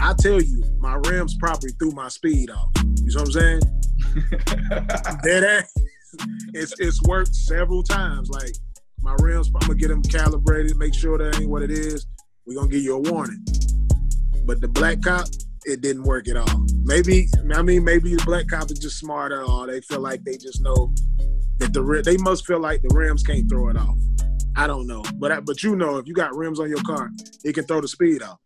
I 0.00 0.14
tell 0.18 0.40
you, 0.40 0.64
my 0.78 0.94
rims 1.06 1.36
probably 1.38 1.70
threw 1.78 1.92
my 1.92 2.08
speed 2.08 2.50
off. 2.50 2.70
You 3.04 3.14
know 3.14 3.22
what 3.22 3.28
I'm 3.28 3.32
saying? 3.32 3.60
Dead 5.24 5.44
ass. 5.44 5.72
It's 6.54 6.74
it's 6.78 7.02
worked 7.02 7.34
several 7.34 7.82
times. 7.82 8.30
Like 8.30 8.52
my 9.02 9.14
rims, 9.20 9.48
I'm 9.48 9.60
gonna 9.60 9.74
get 9.74 9.88
them 9.88 10.02
calibrated, 10.02 10.76
make 10.76 10.94
sure 10.94 11.18
that 11.18 11.40
ain't 11.40 11.50
what 11.50 11.62
it 11.62 11.70
is. 11.70 12.06
We're 12.46 12.56
gonna 12.56 12.68
give 12.68 12.82
you 12.82 12.96
a 12.96 13.10
warning. 13.10 13.44
But 14.44 14.60
the 14.60 14.68
black 14.68 15.02
cop, 15.02 15.26
it 15.64 15.80
didn't 15.80 16.04
work 16.04 16.28
at 16.28 16.36
all. 16.36 16.66
Maybe 16.82 17.28
I 17.54 17.62
mean 17.62 17.84
maybe 17.84 18.14
the 18.14 18.24
black 18.24 18.48
cop 18.48 18.70
is 18.70 18.78
just 18.78 18.98
smarter, 18.98 19.42
or 19.44 19.66
they 19.66 19.80
feel 19.80 20.00
like 20.00 20.24
they 20.24 20.36
just 20.36 20.62
know 20.62 20.92
that 21.58 21.72
the 21.72 22.02
they 22.04 22.16
must 22.18 22.46
feel 22.46 22.60
like 22.60 22.82
the 22.82 22.94
rims 22.94 23.22
can't 23.22 23.48
throw 23.48 23.68
it 23.68 23.76
off. 23.76 23.96
I 24.56 24.66
don't 24.66 24.86
know, 24.86 25.02
but 25.14 25.32
I, 25.32 25.40
but 25.40 25.62
you 25.62 25.76
know 25.76 25.98
if 25.98 26.06
you 26.06 26.14
got 26.14 26.34
rims 26.34 26.58
on 26.60 26.68
your 26.68 26.82
car, 26.82 27.10
it 27.44 27.54
can 27.54 27.64
throw 27.64 27.80
the 27.80 27.88
speed 27.88 28.22
off. 28.22 28.38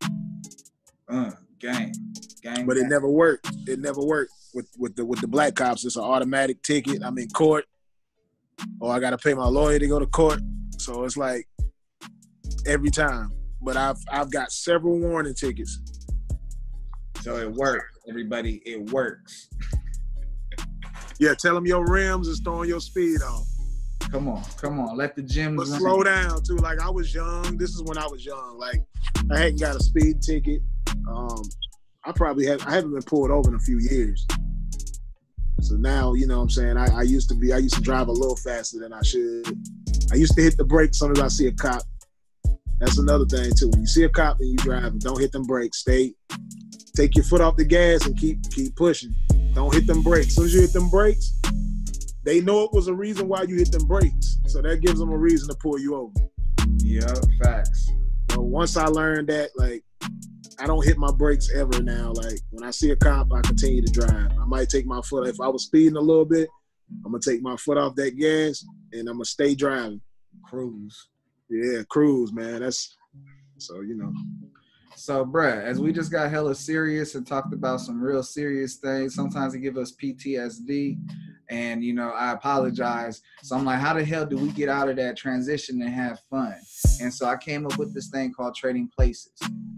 uh 1.08 1.30
gang 1.58 1.92
gang 2.42 2.66
But 2.66 2.76
it 2.76 2.88
never 2.88 3.08
worked. 3.08 3.48
It 3.66 3.78
never 3.80 4.02
worked 4.02 4.32
with 4.52 4.68
with 4.78 4.96
the 4.96 5.04
with 5.04 5.20
the 5.20 5.28
black 5.28 5.54
cops. 5.54 5.84
It's 5.84 5.96
an 5.96 6.02
automatic 6.04 6.62
ticket. 6.62 7.02
I'm 7.02 7.16
in 7.18 7.28
court, 7.30 7.64
or 8.80 8.92
I 8.92 9.00
got 9.00 9.10
to 9.10 9.18
pay 9.18 9.34
my 9.34 9.46
lawyer 9.46 9.78
to 9.78 9.86
go 9.86 9.98
to 9.98 10.06
court. 10.06 10.40
So 10.78 11.04
it's 11.04 11.16
like 11.16 11.48
every 12.66 12.90
time. 12.90 13.30
but 13.62 13.76
I've 13.76 13.98
I've 14.10 14.30
got 14.30 14.52
several 14.52 14.98
warning 14.98 15.34
tickets. 15.34 15.80
So 17.22 17.36
it 17.38 17.50
works, 17.50 17.98
everybody. 18.08 18.62
It 18.66 18.90
works. 18.90 19.48
Yeah, 21.18 21.34
tell 21.34 21.54
them 21.54 21.66
your 21.66 21.86
rims 21.86 22.28
is 22.28 22.40
throwing 22.44 22.68
your 22.68 22.80
speed 22.80 23.22
off. 23.22 23.46
Come 24.10 24.28
on, 24.28 24.44
come 24.60 24.78
on. 24.78 24.96
Let 24.96 25.16
the 25.16 25.22
gym. 25.22 25.56
But 25.56 25.68
run. 25.68 25.80
slow 25.80 26.02
down 26.02 26.42
too. 26.42 26.56
Like 26.56 26.80
I 26.80 26.90
was 26.90 27.14
young. 27.14 27.56
This 27.56 27.70
is 27.70 27.82
when 27.82 27.96
I 27.96 28.06
was 28.06 28.24
young. 28.24 28.58
Like 28.58 28.82
I 29.30 29.38
hadn't 29.38 29.60
got 29.60 29.76
a 29.76 29.82
speed 29.82 30.20
ticket. 30.20 30.60
Um, 31.08 31.42
I 32.04 32.12
probably 32.12 32.46
have. 32.46 32.66
I 32.66 32.72
haven't 32.72 32.92
been 32.92 33.02
pulled 33.02 33.30
over 33.30 33.48
in 33.48 33.56
a 33.56 33.60
few 33.60 33.78
years. 33.78 34.26
So 35.60 35.76
now, 35.76 36.14
you 36.14 36.26
know 36.26 36.38
what 36.38 36.42
I'm 36.44 36.50
saying? 36.50 36.76
I, 36.76 36.98
I 36.98 37.02
used 37.02 37.28
to 37.30 37.34
be, 37.34 37.52
I 37.52 37.58
used 37.58 37.74
to 37.74 37.80
drive 37.80 38.08
a 38.08 38.12
little 38.12 38.36
faster 38.36 38.78
than 38.78 38.92
I 38.92 39.02
should. 39.02 39.46
I 40.12 40.16
used 40.16 40.34
to 40.36 40.42
hit 40.42 40.56
the 40.56 40.64
brakes 40.64 40.96
as 40.96 41.00
soon 41.00 41.12
as 41.12 41.20
I 41.20 41.28
see 41.28 41.46
a 41.46 41.52
cop. 41.52 41.82
That's 42.80 42.98
another 42.98 43.24
thing 43.24 43.52
too. 43.56 43.68
When 43.70 43.80
you 43.80 43.86
see 43.86 44.02
a 44.04 44.08
cop 44.08 44.40
and 44.40 44.50
you 44.50 44.56
drive, 44.56 44.98
don't 44.98 45.20
hit 45.20 45.32
them 45.32 45.44
brakes. 45.44 45.78
Stay, 45.78 46.14
take 46.96 47.14
your 47.14 47.24
foot 47.24 47.40
off 47.40 47.56
the 47.56 47.64
gas 47.64 48.04
and 48.06 48.18
keep 48.18 48.38
keep 48.50 48.74
pushing. 48.76 49.14
Don't 49.54 49.72
hit 49.72 49.86
them 49.86 50.02
brakes. 50.02 50.28
As 50.28 50.34
soon 50.34 50.44
as 50.46 50.54
you 50.54 50.60
hit 50.60 50.72
them 50.72 50.90
brakes, 50.90 51.40
they 52.24 52.40
know 52.40 52.62
it 52.62 52.72
was 52.72 52.88
a 52.88 52.94
reason 52.94 53.28
why 53.28 53.42
you 53.42 53.56
hit 53.56 53.70
them 53.70 53.86
brakes. 53.86 54.38
So 54.46 54.60
that 54.62 54.80
gives 54.80 54.98
them 54.98 55.12
a 55.12 55.16
reason 55.16 55.48
to 55.48 55.54
pull 55.62 55.78
you 55.78 55.94
over. 55.94 56.12
Yeah, 56.78 57.14
facts. 57.42 57.90
So 58.32 58.40
once 58.40 58.76
I 58.76 58.86
learned 58.86 59.28
that, 59.28 59.50
like, 59.56 59.83
I 60.58 60.66
don't 60.66 60.84
hit 60.84 60.98
my 60.98 61.10
brakes 61.10 61.50
ever 61.54 61.82
now. 61.82 62.12
Like 62.12 62.38
when 62.50 62.64
I 62.64 62.70
see 62.70 62.90
a 62.90 62.96
cop, 62.96 63.32
I 63.32 63.40
continue 63.42 63.82
to 63.82 63.92
drive. 63.92 64.30
I 64.40 64.44
might 64.46 64.68
take 64.68 64.86
my 64.86 65.00
foot. 65.02 65.28
If 65.28 65.40
I 65.40 65.48
was 65.48 65.64
speeding 65.64 65.96
a 65.96 66.00
little 66.00 66.24
bit, 66.24 66.48
I'm 67.04 67.12
gonna 67.12 67.20
take 67.20 67.42
my 67.42 67.56
foot 67.56 67.78
off 67.78 67.94
that 67.96 68.16
gas 68.16 68.64
and 68.92 69.08
I'm 69.08 69.16
gonna 69.16 69.24
stay 69.24 69.54
driving. 69.54 70.00
Cruise. 70.44 71.08
Yeah, 71.48 71.82
cruise, 71.88 72.32
man. 72.32 72.60
That's 72.60 72.96
so 73.58 73.80
you 73.80 73.96
know. 73.96 74.12
So, 74.96 75.24
bruh, 75.24 75.62
as 75.62 75.80
we 75.80 75.92
just 75.92 76.12
got 76.12 76.30
hella 76.30 76.54
serious 76.54 77.14
and 77.14 77.26
talked 77.26 77.52
about 77.52 77.80
some 77.80 78.00
real 78.00 78.22
serious 78.22 78.76
things, 78.76 79.14
sometimes 79.14 79.54
it 79.54 79.60
give 79.60 79.76
us 79.76 79.92
PTSD. 79.92 80.98
And, 81.50 81.84
you 81.84 81.92
know, 81.92 82.12
I 82.14 82.26
mm-hmm. 82.26 82.36
apologize. 82.36 83.20
So 83.42 83.56
I'm 83.56 83.64
like, 83.64 83.78
how 83.78 83.94
the 83.94 84.04
hell 84.04 84.26
do 84.26 84.36
we 84.36 84.48
get 84.50 84.68
out 84.68 84.88
of 84.88 84.96
that 84.96 85.16
transition 85.16 85.82
and 85.82 85.90
have 85.90 86.20
fun? 86.30 86.54
And 87.00 87.12
so 87.12 87.26
I 87.26 87.36
came 87.36 87.66
up 87.66 87.78
with 87.78 87.94
this 87.94 88.08
thing 88.08 88.32
called 88.32 88.54
Trading 88.54 88.90
Places. 88.96 89.32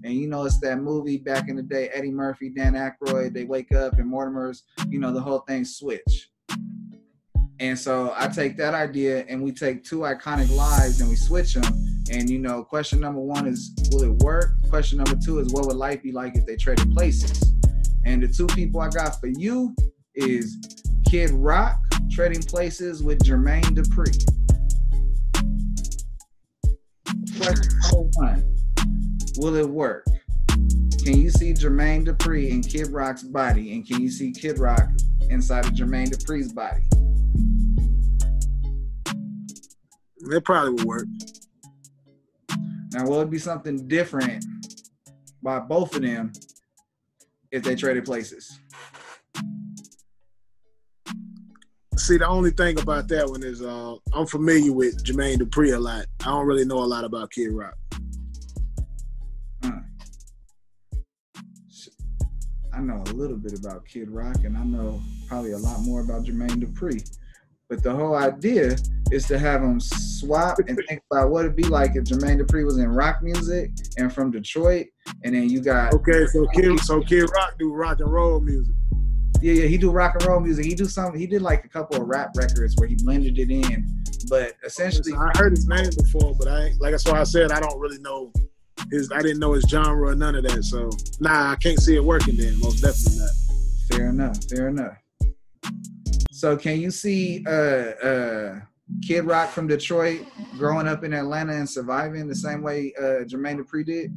And, 0.04 0.14
you 0.14 0.28
know, 0.28 0.44
it's 0.44 0.60
that 0.60 0.78
movie 0.78 1.18
back 1.18 1.48
in 1.48 1.56
the 1.56 1.62
day, 1.62 1.88
Eddie 1.88 2.10
Murphy, 2.10 2.50
Dan 2.50 2.74
Aykroyd, 2.74 3.32
they 3.32 3.44
wake 3.44 3.72
up 3.72 3.98
and 3.98 4.08
Mortimer's, 4.08 4.64
you 4.88 4.98
know, 4.98 5.12
the 5.12 5.20
whole 5.20 5.40
thing 5.40 5.64
switch. 5.64 6.30
And 7.58 7.78
so 7.78 8.12
I 8.14 8.28
take 8.28 8.56
that 8.58 8.74
idea 8.74 9.24
and 9.28 9.42
we 9.42 9.50
take 9.50 9.82
two 9.82 10.00
iconic 10.00 10.54
lives 10.54 11.00
and 11.00 11.08
we 11.08 11.16
switch 11.16 11.54
them. 11.54 11.64
And 12.10 12.28
you 12.28 12.38
know, 12.38 12.62
question 12.62 13.00
number 13.00 13.20
one 13.20 13.46
is, 13.46 13.72
will 13.90 14.04
it 14.04 14.16
work? 14.22 14.50
Question 14.68 14.98
number 14.98 15.18
two 15.24 15.38
is, 15.38 15.52
what 15.52 15.66
would 15.66 15.76
life 15.76 16.02
be 16.02 16.12
like 16.12 16.36
if 16.36 16.44
they 16.44 16.56
traded 16.56 16.92
places? 16.92 17.54
And 18.04 18.22
the 18.22 18.28
two 18.28 18.46
people 18.48 18.80
I 18.80 18.90
got 18.90 19.18
for 19.18 19.26
you 19.26 19.74
is 20.14 20.84
Kid 21.08 21.30
Rock 21.30 21.80
trading 22.10 22.42
places 22.42 23.02
with 23.02 23.20
Jermaine 23.20 23.62
Dupri. 23.62 24.12
Question 27.38 28.10
one, 28.14 28.56
will 29.36 29.54
it 29.54 29.68
work? 29.68 30.04
Can 31.04 31.20
you 31.20 31.30
see 31.30 31.52
Jermaine 31.52 32.04
Dupri 32.04 32.50
in 32.50 32.60
Kid 32.60 32.88
Rock's 32.88 33.22
body? 33.22 33.72
And 33.72 33.86
can 33.86 34.00
you 34.00 34.10
see 34.10 34.32
Kid 34.32 34.58
Rock 34.58 34.88
inside 35.30 35.66
of 35.66 35.72
Jermaine 35.72 36.08
Dupri's 36.08 36.52
body? 36.52 36.82
It 40.28 40.44
probably 40.44 40.70
would 40.72 40.84
work. 40.84 41.06
Now, 42.92 43.06
will 43.06 43.20
it 43.20 43.30
be 43.30 43.38
something 43.38 43.86
different 43.86 44.44
by 45.40 45.60
both 45.60 45.94
of 45.94 46.02
them 46.02 46.32
if 47.52 47.62
they 47.62 47.76
traded 47.76 48.04
places? 48.04 48.58
See, 51.96 52.18
the 52.18 52.28
only 52.28 52.50
thing 52.50 52.78
about 52.78 53.08
that 53.08 53.26
one 53.26 53.42
is 53.42 53.62
uh, 53.62 53.94
I'm 54.12 54.26
familiar 54.26 54.72
with 54.72 55.02
Jermaine 55.02 55.38
Dupri 55.38 55.74
a 55.74 55.78
lot. 55.78 56.04
I 56.20 56.26
don't 56.26 56.46
really 56.46 56.66
know 56.66 56.78
a 56.78 56.84
lot 56.84 57.04
about 57.04 57.30
Kid 57.30 57.52
Rock. 57.52 57.74
Uh. 59.64 59.70
I 62.74 62.80
know 62.80 63.02
a 63.06 63.12
little 63.12 63.38
bit 63.38 63.58
about 63.58 63.86
Kid 63.86 64.10
Rock, 64.10 64.44
and 64.44 64.58
I 64.58 64.62
know 64.64 65.00
probably 65.26 65.52
a 65.52 65.58
lot 65.58 65.80
more 65.80 66.02
about 66.02 66.24
Jermaine 66.24 66.62
Dupri. 66.62 67.02
But 67.70 67.82
the 67.82 67.94
whole 67.94 68.14
idea 68.14 68.76
is 69.10 69.26
to 69.28 69.38
have 69.38 69.62
them 69.62 69.80
swap 69.80 70.58
and 70.58 70.78
think 70.86 71.00
about 71.10 71.30
what 71.30 71.46
it'd 71.46 71.56
be 71.56 71.64
like 71.64 71.96
if 71.96 72.04
Jermaine 72.04 72.40
Dupri 72.40 72.64
was 72.64 72.76
in 72.76 72.88
rock 72.88 73.22
music 73.22 73.70
and 73.96 74.12
from 74.12 74.30
Detroit, 74.30 74.86
and 75.24 75.34
then 75.34 75.48
you 75.48 75.62
got 75.62 75.94
Okay, 75.94 76.26
so 76.26 76.46
Kid, 76.54 76.78
so 76.80 77.00
Kid 77.00 77.28
Rock 77.34 77.54
do 77.58 77.72
rock 77.72 78.00
and 78.00 78.12
roll 78.12 78.38
music. 78.40 78.74
Yeah, 79.40 79.52
yeah, 79.52 79.66
he 79.66 79.78
do 79.78 79.90
rock 79.90 80.14
and 80.14 80.26
roll 80.26 80.40
music. 80.40 80.64
He 80.64 80.74
do 80.74 80.86
some. 80.86 81.16
He 81.16 81.26
did 81.26 81.42
like 81.42 81.64
a 81.64 81.68
couple 81.68 82.00
of 82.00 82.08
rap 82.08 82.30
records 82.36 82.74
where 82.76 82.88
he 82.88 82.96
blended 82.96 83.38
it 83.38 83.50
in. 83.50 84.02
But 84.28 84.54
essentially, 84.64 85.12
I 85.14 85.30
heard 85.36 85.52
his 85.52 85.66
name 85.68 85.90
before, 85.96 86.34
but 86.38 86.48
I 86.48 86.72
like 86.80 86.92
that's 86.92 87.04
why 87.06 87.20
I 87.20 87.24
said 87.24 87.52
I 87.52 87.60
don't 87.60 87.78
really 87.78 87.98
know 87.98 88.32
his. 88.90 89.10
I 89.12 89.22
didn't 89.22 89.38
know 89.38 89.52
his 89.52 89.64
genre 89.68 90.10
or 90.10 90.14
none 90.14 90.34
of 90.34 90.44
that. 90.44 90.64
So 90.64 90.90
nah, 91.20 91.52
I 91.52 91.56
can't 91.56 91.78
see 91.78 91.96
it 91.96 92.04
working. 92.04 92.36
Then 92.36 92.58
most 92.60 92.82
definitely 92.82 93.18
not. 93.20 93.30
fair 93.90 94.08
enough. 94.08 94.38
Fair 94.48 94.68
enough. 94.68 94.96
So 96.32 96.56
can 96.56 96.80
you 96.80 96.90
see 96.90 97.44
uh, 97.46 97.50
uh, 97.50 98.60
Kid 99.06 99.24
Rock 99.24 99.50
from 99.50 99.66
Detroit 99.66 100.26
growing 100.58 100.86
up 100.86 101.04
in 101.04 101.12
Atlanta 101.12 101.54
and 101.54 101.68
surviving 101.68 102.26
the 102.26 102.34
same 102.34 102.62
way 102.62 102.92
uh, 102.98 103.24
Jermaine 103.24 103.58
Dupri 103.58 103.84
did? 103.84 104.12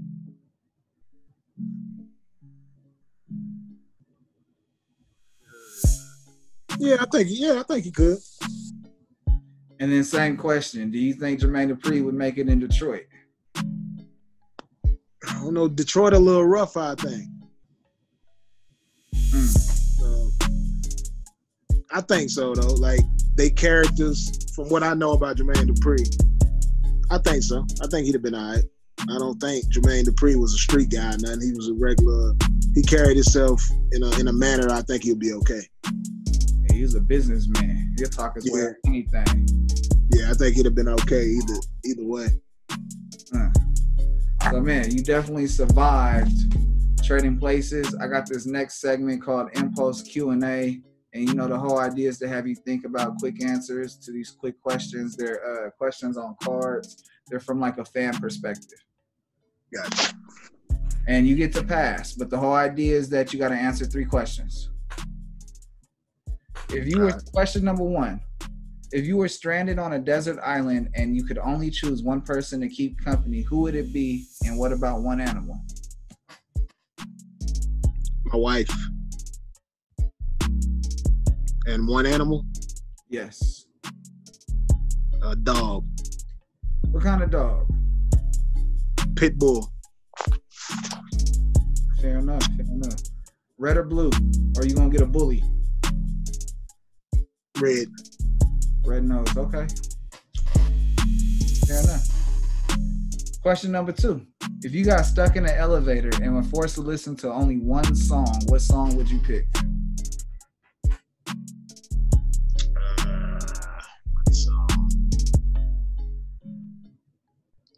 Yeah, 6.79 6.95
I 6.99 7.05
think. 7.11 7.27
Yeah, 7.29 7.59
I 7.59 7.63
think 7.63 7.83
he 7.83 7.91
could. 7.91 8.17
And 9.81 9.91
then 9.91 10.03
same 10.03 10.37
question: 10.37 10.91
Do 10.91 10.97
you 10.97 11.13
think 11.13 11.41
Jermaine 11.41 11.71
Dupri 11.71 12.03
would 12.03 12.15
make 12.15 12.37
it 12.37 12.47
in 12.47 12.59
Detroit? 12.59 13.05
I 13.55 15.33
don't 15.33 15.53
know. 15.53 15.67
Detroit 15.67 16.13
a 16.13 16.19
little 16.19 16.45
rough. 16.45 16.77
I 16.77 16.95
think. 16.95 17.25
Mm. 19.13 19.47
So, 19.99 20.29
I 21.91 22.01
think 22.01 22.29
so 22.29 22.55
though. 22.55 22.73
Like 22.75 23.01
they 23.35 23.49
characters, 23.49 24.53
from 24.55 24.69
what 24.69 24.83
I 24.83 24.93
know 24.93 25.11
about 25.11 25.37
Jermaine 25.37 25.69
Dupri, 25.69 26.07
I 27.11 27.17
think 27.17 27.43
so. 27.43 27.65
I 27.81 27.87
think 27.87 28.05
he'd 28.05 28.15
have 28.15 28.23
been 28.23 28.35
alright. 28.35 28.63
I 29.01 29.17
don't 29.17 29.39
think 29.39 29.65
Jermaine 29.73 30.05
Dupri 30.05 30.39
was 30.39 30.53
a 30.53 30.57
street 30.57 30.91
guy. 30.91 31.15
Nothing. 31.19 31.41
He 31.41 31.53
was 31.53 31.69
a 31.69 31.73
regular. 31.73 32.33
He 32.73 32.83
carried 32.83 33.15
himself 33.15 33.61
in 33.91 34.03
a 34.03 34.19
in 34.19 34.29
a 34.29 34.33
manner. 34.33 34.69
I 34.71 34.81
think 34.81 35.03
he'll 35.03 35.15
be 35.15 35.33
okay. 35.33 35.61
Yeah, 36.79 36.83
he 36.83 36.83
was 36.83 36.95
a 36.95 37.01
businessman. 37.01 37.93
He'll 37.97 38.07
talk 38.09 38.35
his 38.35 38.49
way 38.51 38.61
Yeah. 38.61 38.69
anything. 38.85 39.67
Yeah, 40.13 40.31
I 40.31 40.33
think 40.33 40.55
he'd 40.55 40.63
have 40.65 40.75
been 40.75 40.87
okay 40.87 41.25
either 41.25 41.59
either 41.83 42.05
way. 42.05 42.27
Uh. 43.33 43.49
So 44.49 44.61
man, 44.61 44.89
you 44.89 45.03
definitely 45.03 45.47
survived 45.47 46.31
trading 47.03 47.37
places. 47.37 47.93
I 47.95 48.07
got 48.07 48.27
this 48.27 48.45
next 48.45 48.79
segment 48.79 49.21
called 49.21 49.49
Impulse 49.55 50.01
Q 50.03 50.29
and 50.29 50.43
A, 50.45 50.81
and 51.13 51.27
you 51.27 51.33
know 51.33 51.49
the 51.49 51.57
whole 51.59 51.79
idea 51.79 52.07
is 52.07 52.17
to 52.19 52.29
have 52.29 52.47
you 52.47 52.55
think 52.55 52.85
about 52.85 53.17
quick 53.19 53.43
answers 53.43 53.97
to 53.97 54.11
these 54.13 54.31
quick 54.31 54.59
questions. 54.61 55.17
They're 55.17 55.67
uh, 55.67 55.71
questions 55.71 56.17
on 56.17 56.37
cards. 56.41 57.03
They're 57.27 57.41
from 57.41 57.59
like 57.59 57.77
a 57.77 57.85
fan 57.85 58.13
perspective, 58.17 58.79
Gotcha. 59.73 60.13
and 61.07 61.27
you 61.27 61.35
get 61.35 61.51
to 61.55 61.63
pass. 61.63 62.13
But 62.13 62.29
the 62.29 62.37
whole 62.37 62.53
idea 62.53 62.95
is 62.95 63.09
that 63.09 63.33
you 63.33 63.37
got 63.39 63.49
to 63.49 63.55
answer 63.55 63.85
three 63.85 64.05
questions. 64.05 64.69
If 66.71 66.87
you 66.87 66.99
were 66.99 67.11
question 67.33 67.63
number 67.63 67.83
one, 67.83 68.21
if 68.91 69.05
you 69.05 69.17
were 69.17 69.27
stranded 69.27 69.79
on 69.79 69.93
a 69.93 69.99
desert 69.99 70.39
island 70.43 70.89
and 70.95 71.15
you 71.15 71.23
could 71.23 71.37
only 71.39 71.69
choose 71.71 72.03
one 72.03 72.21
person 72.21 72.61
to 72.61 72.69
keep 72.69 73.03
company, 73.03 73.41
who 73.41 73.61
would 73.61 73.75
it 73.75 73.91
be, 73.93 74.25
and 74.45 74.57
what 74.57 74.71
about 74.71 75.01
one 75.01 75.19
animal? 75.19 75.59
My 78.25 78.37
wife 78.37 78.69
and 81.65 81.87
one 81.87 82.05
animal, 82.05 82.45
Yes. 83.09 83.65
a 85.23 85.35
dog, 85.35 85.85
What 86.91 87.03
kind 87.03 87.23
of 87.23 87.31
dog? 87.31 87.67
pit 89.15 89.37
bull. 89.37 89.71
Fair 92.01 92.19
enough. 92.19 92.43
Fair 92.55 92.65
enough. 92.71 92.95
Red 93.57 93.77
or 93.77 93.83
blue? 93.83 94.09
Or 94.57 94.65
you 94.65 94.73
gonna 94.73 94.89
get 94.89 95.01
a 95.01 95.05
bully? 95.05 95.43
Red. 97.59 97.87
Red 98.85 99.03
nose. 99.03 99.35
Okay. 99.35 99.67
Fair 101.67 101.81
enough. 101.81 102.07
Question 103.41 103.71
number 103.71 103.91
two. 103.91 104.25
If 104.63 104.73
you 104.73 104.85
got 104.85 105.05
stuck 105.05 105.35
in 105.35 105.45
an 105.45 105.55
elevator 105.55 106.09
and 106.21 106.35
were 106.35 106.43
forced 106.43 106.75
to 106.75 106.81
listen 106.81 107.15
to 107.17 107.31
only 107.31 107.57
one 107.57 107.95
song, 107.95 108.39
what 108.47 108.61
song 108.61 108.95
would 108.95 109.09
you 109.09 109.19
pick? 109.19 109.45
Uh, 112.77 113.39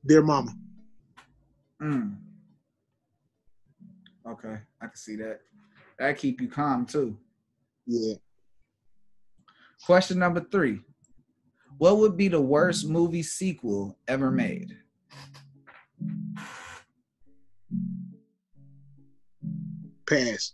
dear 0.06 0.22
mama. 0.22 0.54
Mm. 1.82 2.15
Okay, 4.28 4.58
I 4.80 4.86
can 4.86 4.96
see 4.96 5.15
that. 5.15 5.41
That 5.98 6.17
keep 6.17 6.39
you 6.39 6.48
calm 6.48 6.86
too. 6.86 7.17
Yeah. 7.88 8.15
Question 9.86 10.20
number 10.20 10.46
three. 10.52 10.80
What 11.78 11.98
would 11.98 12.15
be 12.15 12.28
the 12.28 12.41
worst 12.41 12.88
movie 12.88 13.24
sequel 13.24 13.98
ever 14.08 14.30
made? 14.30 14.78
Pass. 20.06 20.54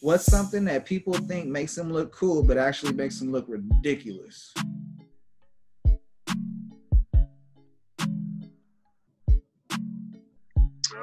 What's 0.00 0.26
something 0.26 0.64
that 0.66 0.84
people 0.86 1.14
think 1.14 1.48
makes 1.48 1.74
them 1.74 1.92
look 1.92 2.12
cool, 2.12 2.42
but 2.42 2.58
actually 2.58 2.92
makes 2.92 3.18
them 3.18 3.32
look 3.32 3.46
ridiculous? 3.48 4.52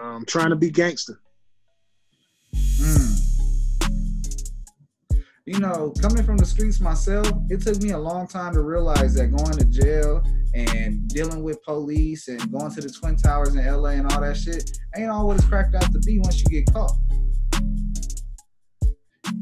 I'm 0.02 0.26
trying 0.26 0.52
to 0.52 0.56
be 0.56 0.70
gangster. 0.70 1.20
You 5.48 5.60
know, 5.60 5.94
coming 6.02 6.24
from 6.24 6.38
the 6.38 6.46
streets 6.46 6.80
myself, 6.80 7.32
it 7.52 7.62
took 7.62 7.80
me 7.80 7.92
a 7.92 7.98
long 8.00 8.28
time 8.28 8.54
to 8.54 8.62
realize 8.62 9.14
that 9.14 9.28
going 9.28 9.56
to 9.56 9.66
jail 9.66 10.24
and 10.56 11.08
dealing 11.08 11.44
with 11.44 11.62
police 11.62 12.28
and 12.30 12.52
going 12.52 12.74
to 12.74 12.82
the 12.82 12.90
Twin 12.90 13.16
Towers 13.16 13.54
in 13.54 13.64
LA 13.64 13.90
and 13.90 14.12
all 14.12 14.22
that 14.22 14.38
shit 14.38 14.76
ain't 14.98 15.12
all 15.12 15.28
what 15.28 15.38
it's 15.38 15.46
cracked 15.46 15.76
out 15.76 15.92
to 15.92 16.00
be 16.00 16.18
once 16.18 16.42
you 16.42 16.46
get 16.46 16.74
caught. 16.74 16.94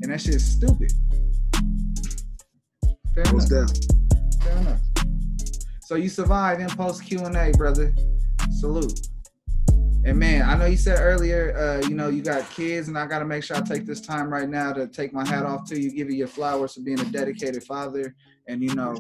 And 0.02 0.12
that 0.12 0.20
shit 0.20 0.36
is 0.36 0.46
stupid. 0.46 0.92
Fair 3.16 3.32
Most 3.32 3.50
enough. 3.54 3.72
Fair 4.44 4.58
enough. 4.58 4.82
So 5.84 5.96
you 5.96 6.10
survived 6.10 6.60
Impulse 6.60 7.00
Q 7.00 7.20
and 7.20 7.38
A, 7.38 7.54
brother. 7.54 7.94
Salute. 8.60 9.08
And 10.06 10.20
man, 10.20 10.42
I 10.42 10.58
know 10.58 10.66
you 10.66 10.76
said 10.76 11.00
earlier, 11.00 11.56
uh, 11.58 11.88
you 11.88 11.96
know, 11.96 12.10
you 12.10 12.22
got 12.22 12.50
kids, 12.50 12.90
and 12.90 12.98
I 12.98 13.06
got 13.06 13.20
to 13.20 13.26
make 13.26 13.42
sure 13.42 13.56
I 13.56 13.62
take 13.62 13.86
this 13.86 14.02
time 14.02 14.32
right 14.32 14.50
now 14.50 14.74
to 14.74 14.88
take 14.88 15.14
my 15.14 15.26
hat 15.26 15.46
off 15.46 15.64
to 15.70 15.80
you, 15.80 15.92
give 15.92 16.10
you 16.10 16.18
your 16.18 16.28
flowers 16.28 16.74
for 16.74 16.82
being 16.82 17.00
a 17.00 17.06
dedicated 17.06 17.64
father, 17.64 18.14
and 18.50 18.62
you 18.62 18.76
know, 18.76 18.98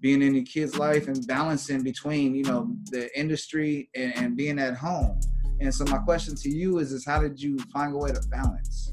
being 0.00 0.20
in 0.20 0.34
your 0.34 0.44
kid's 0.44 0.78
life 0.78 1.08
and 1.08 1.26
balancing 1.26 1.82
between, 1.82 2.34
you 2.34 2.44
know, 2.44 2.76
the 2.90 3.08
industry 3.18 3.88
and, 3.94 4.14
and 4.16 4.36
being 4.36 4.58
at 4.58 4.76
home. 4.76 5.18
And 5.60 5.74
so 5.74 5.86
my 5.86 5.98
question 5.98 6.36
to 6.36 6.50
you 6.50 6.78
is, 6.78 6.92
is 6.92 7.06
how 7.06 7.20
did 7.20 7.40
you 7.40 7.58
find 7.72 7.94
a 7.94 7.96
way 7.96 8.10
to 8.12 8.20
balance? 8.28 8.92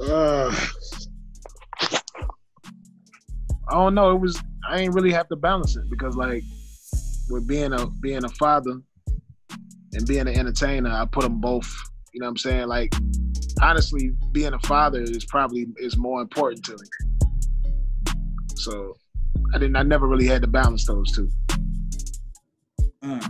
Uh, 0.00 0.54
I 3.68 3.74
don't 3.74 3.94
know. 3.94 4.12
It 4.12 4.20
was 4.20 4.42
I 4.68 4.80
ain't 4.80 4.94
really 4.94 5.12
have 5.12 5.28
to 5.28 5.36
balance 5.36 5.76
it 5.76 5.90
because 5.90 6.16
like 6.16 6.42
with 7.28 7.46
being 7.46 7.72
a 7.72 7.86
being 7.86 8.24
a 8.24 8.28
father 8.30 8.80
and 9.92 10.06
being 10.06 10.28
an 10.28 10.28
entertainer, 10.28 10.90
I 10.90 11.06
put 11.06 11.22
them 11.22 11.40
both. 11.40 11.72
You 12.12 12.20
know 12.20 12.26
what 12.26 12.30
I'm 12.30 12.36
saying? 12.38 12.68
Like 12.68 12.92
honestly, 13.62 14.12
being 14.32 14.52
a 14.52 14.58
father 14.60 15.02
is 15.02 15.24
probably 15.24 15.66
is 15.78 15.96
more 15.96 16.20
important 16.20 16.64
to 16.64 16.72
me. 16.72 18.14
So 18.56 18.96
I 19.54 19.58
didn't. 19.58 19.76
I 19.76 19.82
never 19.82 20.06
really 20.06 20.26
had 20.26 20.42
to 20.42 20.48
balance 20.48 20.86
those 20.86 21.12
two. 21.12 21.30
Uh, 23.02 23.28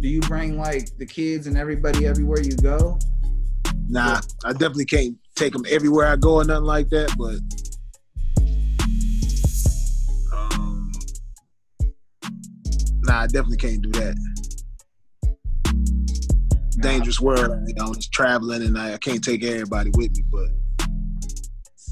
do 0.00 0.08
you 0.08 0.20
bring 0.20 0.58
like 0.58 0.90
the 0.98 1.06
kids 1.06 1.46
and 1.46 1.56
everybody 1.56 2.06
everywhere 2.06 2.40
you 2.40 2.56
go? 2.56 2.98
Nah, 3.88 4.20
I 4.44 4.52
definitely 4.52 4.84
can't 4.84 5.16
take 5.36 5.52
them 5.52 5.64
everywhere 5.68 6.06
I 6.06 6.16
go 6.16 6.34
or 6.34 6.44
nothing 6.44 6.64
like 6.64 6.88
that. 6.90 7.14
But 7.16 7.40
nah, 13.16 13.22
I 13.22 13.26
definitely 13.26 13.56
can't 13.56 13.82
do 13.82 13.90
that. 13.92 14.16
Nah, 16.76 16.82
Dangerous 16.82 17.20
world, 17.20 17.56
you 17.66 17.74
know, 17.74 17.92
it's 17.92 18.08
traveling, 18.08 18.62
and 18.62 18.78
I, 18.78 18.94
I 18.94 18.98
can't 18.98 19.24
take 19.24 19.42
everybody 19.44 19.90
with 19.94 20.14
me. 20.16 20.24
But 20.30 20.48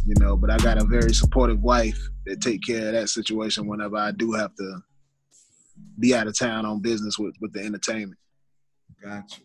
you 0.06 0.14
know, 0.18 0.36
but 0.36 0.50
I 0.50 0.58
got 0.58 0.80
a 0.80 0.84
very 0.84 1.14
supportive 1.14 1.60
wife 1.62 1.98
that 2.26 2.42
take 2.42 2.60
care 2.66 2.88
of 2.88 2.92
that 2.92 3.08
situation 3.08 3.66
whenever 3.66 3.96
I 3.96 4.12
do 4.12 4.32
have 4.32 4.54
to 4.56 4.80
be 5.98 6.14
out 6.14 6.26
of 6.26 6.38
town 6.38 6.66
on 6.66 6.80
business 6.80 7.18
with 7.18 7.34
with 7.40 7.52
the 7.52 7.60
entertainment. 7.60 8.18
Got 9.02 9.38
you. 9.38 9.44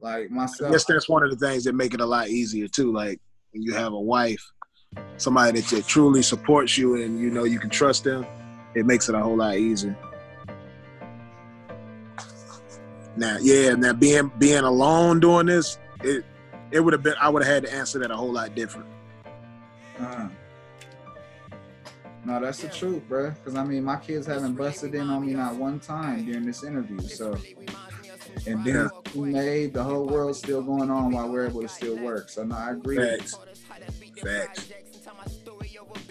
Like 0.00 0.26
I 0.30 0.34
myself, 0.34 0.72
guess 0.72 0.84
that's 0.84 1.08
one 1.08 1.22
of 1.22 1.30
the 1.30 1.36
things 1.36 1.64
that 1.64 1.74
make 1.74 1.94
it 1.94 2.00
a 2.00 2.06
lot 2.06 2.28
easier 2.28 2.68
too. 2.68 2.92
Like 2.92 3.18
when 3.52 3.62
you 3.62 3.72
have 3.72 3.94
a 3.94 4.00
wife, 4.00 4.44
somebody 5.16 5.60
that, 5.60 5.70
that 5.70 5.86
truly 5.86 6.22
supports 6.22 6.76
you 6.76 7.02
and 7.02 7.18
you 7.18 7.30
know 7.30 7.44
you 7.44 7.58
can 7.58 7.70
trust 7.70 8.04
them, 8.04 8.26
it 8.74 8.84
makes 8.84 9.08
it 9.08 9.14
a 9.14 9.20
whole 9.20 9.38
lot 9.38 9.56
easier. 9.56 9.96
Now, 13.16 13.38
yeah, 13.40 13.74
now 13.74 13.92
being 13.92 14.30
being 14.38 14.64
alone 14.64 15.20
doing 15.20 15.46
this, 15.46 15.78
it 16.02 16.24
it 16.70 16.80
would 16.80 16.92
have 16.92 17.02
been 17.02 17.14
I 17.20 17.28
would 17.28 17.42
have 17.44 17.52
had 17.52 17.62
to 17.64 17.72
answer 17.72 17.98
that 18.00 18.10
a 18.10 18.16
whole 18.16 18.32
lot 18.32 18.54
different. 18.54 18.86
uh, 19.98 20.28
no, 22.24 22.40
that's 22.40 22.60
the 22.60 22.68
truth, 22.68 23.02
bro. 23.08 23.30
Because 23.30 23.54
I 23.54 23.64
mean, 23.64 23.84
my 23.84 23.96
kids 23.96 24.26
haven't 24.26 24.54
busted 24.54 24.94
in 24.94 25.08
on 25.08 25.24
me 25.24 25.32
not 25.34 25.54
one 25.54 25.78
time 25.78 26.24
during 26.24 26.44
this 26.44 26.64
interview. 26.64 27.00
So, 27.00 27.38
and 28.46 28.64
then 28.64 28.90
we 29.14 29.30
made 29.30 29.72
the 29.72 29.84
whole 29.84 30.06
world 30.06 30.34
still 30.34 30.60
going 30.60 30.90
on 30.90 31.12
while 31.12 31.28
we're 31.28 31.46
able 31.46 31.62
to 31.62 31.68
still 31.68 31.96
work. 31.96 32.28
So, 32.28 32.42
no, 32.42 32.56
I 32.56 32.72
agree. 32.72 32.96
Facts. 32.96 33.38
Facts. 34.22 34.72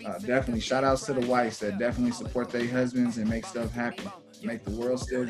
Uh, 0.05 0.19
definitely, 0.19 0.61
shout 0.61 0.85
outs 0.85 1.05
to 1.07 1.13
the 1.13 1.27
wives 1.27 1.59
that 1.59 1.77
definitely 1.79 2.13
support 2.13 2.49
their 2.49 2.67
husbands 2.67 3.17
and 3.17 3.29
make 3.29 3.45
stuff 3.45 3.71
happen, 3.71 4.09
make 4.41 4.63
the 4.63 4.71
world 4.71 5.01
still. 5.01 5.29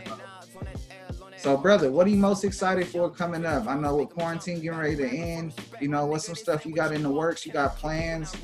So, 1.45 1.55
brother, 1.55 1.91
what 1.91 2.07
are 2.07 2.09
you 2.09 2.17
most 2.17 2.43
excited 2.43 2.87
for 2.87 3.07
coming 3.07 3.45
up? 3.45 3.67
I 3.67 3.75
know 3.75 3.97
with 3.97 4.09
quarantine 4.09 4.61
getting 4.61 4.79
ready 4.79 4.95
to 4.95 5.07
end, 5.07 5.53
you 5.79 5.87
know, 5.87 6.07
what's 6.07 6.25
some 6.25 6.33
stuff 6.33 6.65
you 6.65 6.73
got 6.73 6.91
in 6.91 7.03
the 7.03 7.09
works? 7.11 7.45
You 7.45 7.51
got 7.51 7.75
plans? 7.75 8.35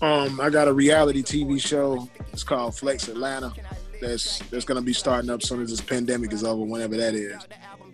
Um, 0.00 0.40
I 0.40 0.48
got 0.48 0.66
a 0.66 0.72
reality 0.72 1.22
TV 1.22 1.60
show. 1.60 2.08
It's 2.32 2.42
called 2.42 2.74
Flex 2.74 3.08
Atlanta. 3.08 3.52
That's 4.00 4.38
that's 4.48 4.64
gonna 4.64 4.80
be 4.80 4.94
starting 4.94 5.28
up 5.28 5.42
soon 5.42 5.60
as 5.60 5.68
this 5.68 5.82
pandemic 5.82 6.32
is 6.32 6.42
over, 6.42 6.64
whenever 6.64 6.96
that 6.96 7.14
is. 7.14 7.36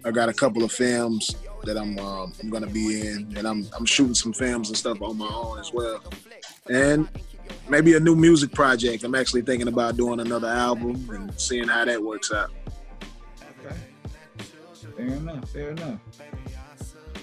I 0.05 0.13
got 0.13 0.29
a 0.29 0.33
couple 0.33 0.63
of 0.63 0.71
films 0.71 1.35
that 1.65 1.77
I'm 1.77 1.99
um, 1.99 2.33
I'm 2.41 2.49
gonna 2.49 2.69
be 2.69 3.01
in, 3.01 3.37
and 3.37 3.45
I'm 3.45 3.67
I'm 3.77 3.85
shooting 3.85 4.15
some 4.15 4.33
films 4.33 4.69
and 4.69 4.79
stuff 4.79 5.03
on 5.03 5.19
my 5.19 5.27
own 5.27 5.59
as 5.59 5.73
well, 5.73 6.01
and 6.71 7.09
maybe 7.69 7.97
a 7.97 8.01
new 8.01 8.15
music 8.15 8.53
project. 8.53 9.03
I'm 9.03 9.17
actually 9.17 9.43
thinking 9.43 9.67
about 9.67 9.97
doing 9.97 10.21
another 10.21 10.47
album 10.47 11.11
and 11.11 11.41
seeing 11.41 11.67
how 11.67 11.85
that 11.85 12.01
works 12.01 12.33
out. 12.33 12.53
Fair 14.97 15.07
enough. 15.07 15.51
Fair 15.51 15.71
enough. 15.71 16.01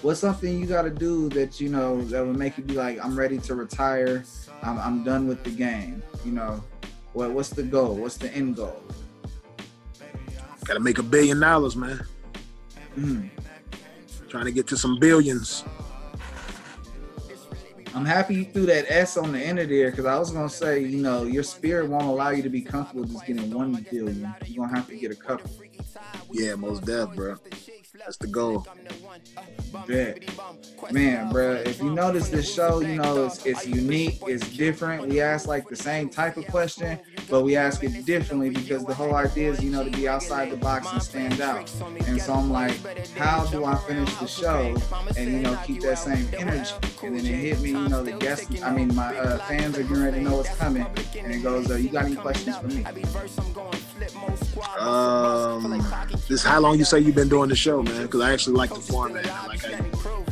What's 0.02 0.20
something 0.20 0.60
you 0.60 0.66
got 0.66 0.82
to 0.82 0.90
do 0.90 1.28
that 1.30 1.60
you 1.60 1.68
know 1.68 2.04
that 2.04 2.24
would 2.24 2.36
make 2.36 2.58
you 2.58 2.64
be 2.64 2.74
like, 2.74 3.02
I'm 3.04 3.18
ready 3.18 3.38
to 3.38 3.54
retire. 3.54 4.24
I'm, 4.62 4.78
I'm 4.78 5.04
done 5.04 5.26
with 5.26 5.42
the 5.44 5.50
game. 5.50 6.02
You 6.24 6.32
know, 6.32 6.62
what 7.14 7.32
what's 7.32 7.50
the 7.50 7.62
goal? 7.62 7.96
What's 7.96 8.16
the 8.16 8.32
end 8.32 8.56
goal? 8.56 8.82
Got 10.64 10.74
to 10.74 10.80
make 10.80 10.98
a 10.98 11.02
billion 11.02 11.40
dollars, 11.40 11.76
man. 11.76 12.04
Mm. 12.98 13.30
Trying 14.28 14.44
to 14.44 14.52
get 14.52 14.66
to 14.68 14.76
some 14.76 14.98
billions. 14.98 15.64
I'm 17.94 18.04
happy 18.04 18.34
you 18.34 18.44
threw 18.44 18.66
that 18.66 18.86
S 18.88 19.16
on 19.16 19.30
the 19.30 19.38
end 19.38 19.60
of 19.60 19.68
there 19.68 19.90
because 19.90 20.04
I 20.04 20.18
was 20.18 20.32
gonna 20.32 20.48
say, 20.48 20.80
you 20.80 21.00
know, 21.00 21.22
your 21.22 21.44
spirit 21.44 21.88
won't 21.88 22.06
allow 22.06 22.30
you 22.30 22.42
to 22.42 22.48
be 22.48 22.60
comfortable 22.60 23.04
just 23.04 23.24
getting 23.24 23.48
one 23.52 23.86
billion. 23.88 24.34
You're 24.46 24.66
gonna 24.66 24.76
have 24.76 24.88
to 24.88 24.96
get 24.96 25.12
a 25.12 25.14
couple. 25.14 25.48
Yeah, 26.34 26.56
most 26.56 26.84
death, 26.84 27.14
bro. 27.14 27.36
That's 27.96 28.16
the 28.16 28.26
goal. 28.26 28.66
Bet. 29.86 30.24
Man, 30.90 31.30
bro, 31.30 31.52
if 31.52 31.80
you 31.80 31.90
notice 31.90 32.28
this 32.28 32.52
show, 32.52 32.80
you 32.80 32.96
know 32.96 33.26
it's 33.26 33.46
it's 33.46 33.64
unique, 33.64 34.18
it's 34.26 34.48
different. 34.48 35.06
We 35.06 35.20
ask 35.20 35.46
like 35.46 35.68
the 35.68 35.76
same 35.76 36.08
type 36.08 36.36
of 36.36 36.48
question, 36.48 36.98
but 37.30 37.44
we 37.44 37.54
ask 37.54 37.84
it 37.84 38.04
differently 38.04 38.50
because 38.50 38.84
the 38.84 38.94
whole 38.94 39.14
idea 39.14 39.52
is, 39.52 39.62
you 39.62 39.70
know, 39.70 39.84
to 39.84 39.90
be 39.90 40.08
outside 40.08 40.50
the 40.50 40.56
box 40.56 40.90
and 40.92 41.00
stand 41.00 41.40
out. 41.40 41.72
And 42.08 42.20
so 42.20 42.34
I'm 42.34 42.50
like, 42.50 42.74
how 43.16 43.44
do 43.46 43.64
I 43.64 43.76
finish 43.86 44.12
the 44.16 44.26
show 44.26 44.76
and 45.16 45.32
you 45.32 45.38
know 45.38 45.56
keep 45.64 45.82
that 45.82 45.98
same 45.98 46.28
energy? 46.36 46.74
And 47.04 47.16
then 47.16 47.26
it 47.26 47.38
hit 47.38 47.60
me, 47.60 47.70
you 47.70 47.88
know, 47.88 48.02
the 48.02 48.12
guests, 48.12 48.60
I 48.60 48.74
mean, 48.74 48.92
my 48.92 49.16
uh, 49.16 49.38
fans 49.46 49.78
are 49.78 49.84
getting 49.84 50.14
to 50.14 50.20
know 50.20 50.38
what's 50.38 50.54
coming, 50.56 50.84
and 51.16 51.32
it 51.32 51.44
goes, 51.44 51.70
uh, 51.70 51.76
you 51.76 51.90
got 51.90 52.06
any 52.06 52.16
questions 52.16 52.56
for 52.58 52.66
me? 52.66 52.84
Um, 54.78 55.82
this 56.28 56.42
how 56.42 56.60
long 56.60 56.78
you 56.78 56.84
say 56.84 56.98
you've 56.98 57.14
been 57.14 57.28
doing 57.28 57.48
the 57.48 57.56
show, 57.56 57.82
man? 57.82 58.02
Because 58.02 58.20
I 58.20 58.32
actually 58.32 58.56
like 58.56 58.70
the 58.70 58.80
format. 58.80 59.26
I 59.26 59.46
like 59.46 59.62
how 59.62 59.84
you. 59.84 60.24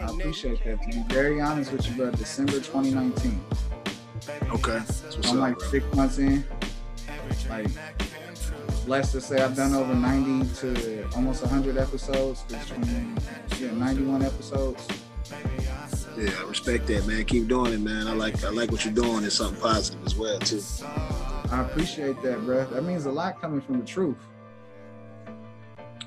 I 0.00 0.10
appreciate 0.10 0.64
that. 0.64 0.82
To 0.82 0.88
be 0.88 1.14
very 1.14 1.40
honest 1.40 1.72
with 1.72 1.88
you, 1.88 1.96
bro, 1.96 2.10
December 2.10 2.54
2019. 2.54 3.40
Okay. 4.50 4.80
I'm 5.24 5.38
like 5.38 5.60
six 5.60 5.94
months 5.94 6.18
in. 6.18 6.44
Like, 7.48 7.68
blessed 8.86 9.12
to 9.12 9.20
say 9.20 9.40
I've 9.40 9.56
done 9.56 9.74
over 9.74 9.94
90 9.94 10.54
to 10.56 11.08
almost 11.14 11.42
100 11.42 11.76
episodes. 11.76 12.44
20, 12.48 12.90
yeah, 13.60 13.70
91 13.72 14.22
episodes. 14.22 14.86
Yeah, 16.16 16.30
I 16.38 16.44
respect 16.44 16.86
that, 16.88 17.06
man. 17.06 17.24
Keep 17.24 17.48
doing 17.48 17.72
it, 17.72 17.80
man. 17.80 18.06
I 18.06 18.12
like 18.12 18.44
I 18.44 18.50
like 18.50 18.70
what 18.70 18.84
you're 18.84 18.94
doing. 18.94 19.24
It's 19.24 19.36
something 19.36 19.60
positive 19.60 20.04
as 20.06 20.14
well, 20.14 20.38
too. 20.38 20.62
I 21.54 21.60
appreciate 21.62 22.20
that, 22.22 22.44
bro. 22.44 22.64
That 22.66 22.82
means 22.82 23.06
a 23.06 23.12
lot 23.12 23.40
coming 23.40 23.60
from 23.60 23.78
the 23.78 23.86
truth. 23.86 24.18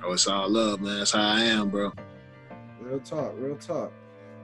Oh, 0.03 0.11
it's 0.11 0.27
all 0.27 0.49
love, 0.49 0.81
man. 0.81 0.97
That's 0.97 1.11
how 1.11 1.21
I 1.21 1.39
am, 1.39 1.69
bro. 1.69 1.93
Real 2.81 2.99
talk, 2.99 3.31
real 3.37 3.55
talk. 3.55 3.93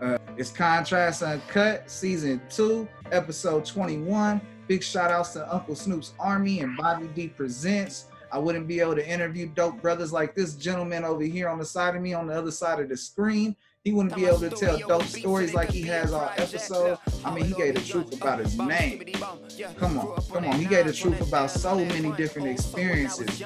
Uh, 0.02 0.18
it's 0.38 0.50
Contrast 0.50 1.22
Uncut, 1.22 1.92
season 1.92 2.42
two, 2.50 2.88
episode 3.12 3.66
21. 3.66 4.40
Big 4.68 4.82
shout 4.82 5.12
outs 5.12 5.34
to 5.34 5.54
Uncle 5.54 5.76
Snoop's 5.76 6.14
Army 6.22 6.62
and 6.62 6.78
Bobby 6.78 7.08
D 7.08 7.28
Presents. 7.28 8.06
I 8.32 8.38
wouldn't 8.40 8.66
be 8.66 8.80
able 8.80 8.96
to 8.96 9.06
interview 9.06 9.48
dope 9.48 9.82
brothers 9.82 10.14
like 10.14 10.36
this 10.36 10.56
gentleman 10.56 11.04
over 11.04 11.24
here 11.24 11.50
on 11.50 11.60
the 11.60 11.66
side 11.66 11.98
of 11.98 12.02
me, 12.02 12.14
on 12.14 12.28
the 12.28 12.34
other 12.34 12.50
side 12.50 12.80
of 12.80 12.88
the 12.88 12.96
screen. 12.96 13.58
He 13.84 13.92
wouldn't 13.92 14.16
be 14.16 14.26
able 14.26 14.40
to 14.40 14.50
tell 14.50 14.78
dope 14.78 15.04
stories 15.04 15.54
like 15.54 15.70
he 15.70 15.82
has 15.82 16.14
all 16.14 16.32
episode. 16.38 16.98
I 17.26 17.36
mean, 17.36 17.44
he 17.44 17.54
gave 17.54 17.76
the 17.76 17.82
truth 17.82 18.16
about 18.16 18.40
his 18.40 18.58
name. 18.58 19.04
Come 19.78 20.00
on, 20.00 20.22
come 20.32 20.46
on. 20.46 20.58
He 20.58 20.66
gave 20.66 20.86
the 20.86 20.94
truth 20.94 21.20
about 21.20 21.52
so 21.52 21.76
many 21.76 22.14
different 22.14 22.48
experiences. 22.48 23.44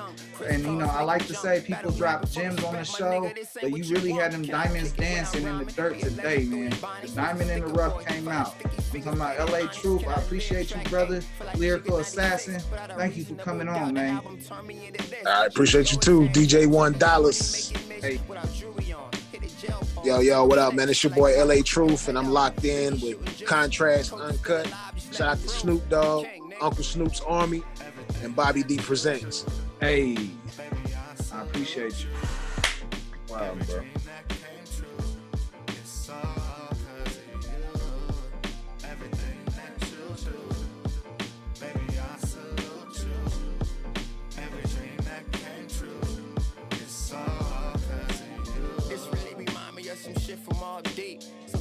And 0.47 0.63
you 0.63 0.73
know, 0.73 0.85
I 0.85 1.01
like 1.01 1.25
to 1.25 1.33
say 1.33 1.63
people 1.65 1.89
drop 1.89 2.29
gems 2.29 2.63
on 2.63 2.75
the 2.75 2.83
show, 2.83 3.31
but 3.59 3.75
you 3.75 3.91
really 3.91 4.11
had 4.11 4.31
them 4.31 4.43
diamonds 4.43 4.91
dancing 4.91 5.47
in 5.47 5.57
the 5.57 5.65
dirt 5.65 5.99
today, 6.01 6.43
man. 6.43 6.69
The 7.01 7.11
diamond 7.15 7.49
in 7.49 7.61
the 7.61 7.67
rough 7.67 8.05
came 8.05 8.27
out. 8.27 8.53
I'm 8.93 9.01
talking 9.01 9.19
about 9.19 9.49
LA 9.49 9.65
Truth. 9.71 10.07
I 10.07 10.13
appreciate 10.21 10.69
you, 10.69 10.81
brother. 10.87 11.23
Lyrical 11.55 11.97
Assassin. 11.97 12.61
Thank 12.95 13.17
you 13.17 13.25
for 13.25 13.33
coming 13.33 13.67
on, 13.67 13.95
man. 13.95 14.21
I 15.25 15.47
appreciate 15.47 15.91
you 15.91 15.97
too, 15.97 16.29
DJ 16.29 16.67
One 16.67 16.93
Dollars. 16.93 17.73
Hey. 17.99 18.19
Yo, 20.07 20.21
yo, 20.21 20.45
what 20.45 20.57
up, 20.57 20.73
man? 20.73 20.87
It's 20.87 21.03
your 21.03 21.11
boy 21.11 21.37
LA 21.43 21.55
Truth, 21.61 22.07
and 22.07 22.17
I'm 22.17 22.31
locked 22.31 22.63
in 22.63 22.97
with 23.01 23.45
Contrast 23.45 24.13
Uncut. 24.13 24.65
Shout 25.11 25.27
out 25.27 25.41
to 25.41 25.49
Snoop 25.49 25.89
Dogg, 25.89 26.25
Uncle 26.61 26.81
Snoop's 26.81 27.19
Army, 27.19 27.61
and 28.23 28.33
Bobby 28.33 28.63
D 28.63 28.77
Presents. 28.77 29.45
Hey. 29.81 30.29
I 31.33 31.41
appreciate 31.41 32.05
you. 32.05 32.09
Wow, 33.27 33.53
bro. 33.65 33.83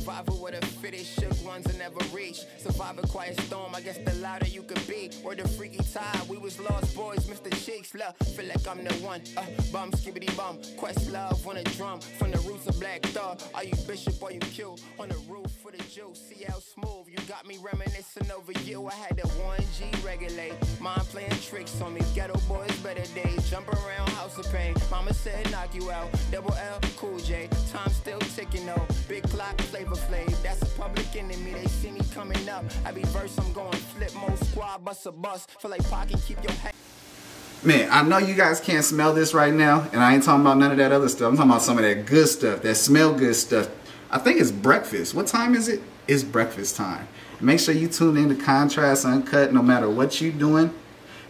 Survival 0.07 0.39
with 0.41 0.76
a 0.77 0.81
fittest 0.81 1.21
shook 1.21 1.45
ones 1.45 1.67
and 1.67 1.79
never 1.79 1.99
reach. 2.15 2.41
Survive 2.59 2.99
a 2.99 3.07
quiet 3.07 3.41
storm, 3.43 3.75
I 3.75 3.81
guess 3.81 3.99
the 3.99 4.15
louder 4.15 4.47
you 4.47 4.63
could 4.63 4.87
be. 4.87 5.11
Or 5.25 5.35
the 5.35 5.47
Freaky 5.49 5.83
Tah, 5.93 6.25
we 6.29 6.37
was 6.39 6.59
lost 6.61 6.95
boys, 6.97 7.27
Mr. 7.27 7.51
Cheeks, 7.65 7.95
love. 7.95 8.17
Feel 8.35 8.47
like 8.47 8.67
I'm 8.67 8.85
the 8.85 8.95
one. 8.95 9.23
Uh, 9.37 9.45
bum, 9.73 9.91
skibbity 9.93 10.35
bum. 10.37 10.59
Questlove 10.79 11.47
on 11.47 11.57
a 11.59 11.65
drum. 11.65 12.01
From 12.01 12.31
the 12.31 12.39
roots 12.39 12.67
of 12.67 12.79
Black 12.81 13.03
Thought. 13.07 13.49
Are 13.55 13.65
you 13.65 13.75
bishop 13.87 14.23
or 14.23 14.33
you 14.33 14.41
kill? 14.41 14.79
On 14.99 15.09
the 15.09 15.19
roof 15.29 15.51
for 15.63 15.71
the 15.71 15.79
juice, 15.79 16.21
see 16.29 16.45
how 16.45 16.59
smooth. 16.59 17.07
You 17.09 17.19
got 17.29 17.47
me 17.47 17.59
reminiscing 17.63 18.31
over 18.31 18.53
you. 18.65 18.87
I 18.89 18.95
had 18.95 19.17
the 19.17 19.29
1G 19.29 20.05
regulate. 20.05 20.55
Mind 20.81 21.03
playing 21.09 21.31
tricks 21.43 21.81
on 21.81 21.95
me. 21.95 22.01
Geto 22.15 22.37
Boys, 22.49 22.75
better 22.81 23.07
days. 23.15 23.49
Jump 23.51 23.69
around, 23.69 24.09
house 24.11 24.39
of 24.39 24.51
pain. 24.53 24.75
Mama 24.91 25.15
said 25.15 25.51
knock 25.51 25.75
you 25.75 25.91
out. 25.91 26.09
Double 26.31 26.55
L, 26.55 26.81
cool 26.97 27.19
J. 27.19 27.49
Time 27.73 27.91
still 27.91 28.19
ticking 28.19 28.67
though. 28.67 28.87
Big 29.09 29.23
clock, 29.31 29.61
flavor 29.63 29.97
flav. 29.97 30.43
That's 30.43 30.67
public 30.77 31.17
enemy. 31.17 31.53
They 31.53 31.67
see 31.67 31.91
me 31.91 32.01
coming 32.13 32.49
up. 32.49 32.65
Every 32.85 33.03
verse 33.05 33.37
I'm 33.39 33.53
going 33.53 33.73
Flipmode 33.73 34.45
Squad, 34.45 34.85
bust 34.85 35.07
a 35.07 35.13
bus. 35.13 35.47
Feel 35.61 35.71
like 35.71 35.83
keep 36.27 36.43
your 36.43 36.53
head. 36.53 36.75
Man, 37.65 37.89
I 37.91 38.03
know 38.03 38.19
you 38.19 38.35
guys 38.35 38.61
can't 38.61 38.85
smell 38.85 39.13
this 39.15 39.35
right 39.35 39.53
now, 39.53 39.89
and 39.93 40.03
I 40.03 40.15
ain't 40.15 40.23
talking 40.23 40.43
about 40.43 40.59
none 40.59 40.71
of 40.71 40.77
that 40.77 40.93
other 40.93 41.09
stuff. 41.09 41.31
I'm 41.31 41.37
talking 41.37 41.51
about 41.51 41.63
some 41.63 41.79
of 41.79 41.85
that 41.85 42.07
good 42.07 42.29
stuff, 42.29 42.63
that 42.63 42.75
smell 42.77 43.15
good 43.15 43.35
stuff. 43.35 43.69
I 44.11 44.19
think 44.19 44.41
it's 44.41 44.53
breakfast. 44.53 45.15
What 45.15 45.27
time 45.27 45.55
is 45.55 45.69
it? 45.69 45.81
It's 46.07 46.23
breakfast 46.23 46.77
time. 46.77 47.09
Make 47.41 47.59
sure 47.59 47.75
you 47.75 47.89
tune 47.89 48.17
in 48.17 48.29
to 48.29 48.35
Contrast 48.35 49.05
Uncut 49.05 49.53
no 49.53 49.63
matter 49.63 49.91
what 49.91 50.21
you're 50.21 50.33
doing. 50.33 50.73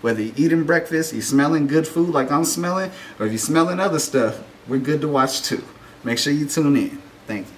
Whether 0.03 0.23
you're 0.23 0.35
eating 0.37 0.65
breakfast, 0.65 1.13
you're 1.13 1.23
smelling 1.23 1.67
good 1.67 1.87
food 1.87 2.11
like 2.11 2.31
I'm 2.31 2.45
smelling, 2.45 2.91
or 3.19 3.27
if 3.27 3.33
you're 3.33 3.39
smelling 3.39 3.81
other 3.81 3.99
stuff, 3.99 4.43
we're 4.69 4.79
good 4.79 5.01
to 5.01 5.09
watch 5.09 5.43
too. 5.43 5.65
Make 6.05 6.19
sure 6.19 6.33
you 6.33 6.47
tune 6.47 6.77
in. 6.77 7.03
Thank 7.27 7.47
you. 7.47 7.56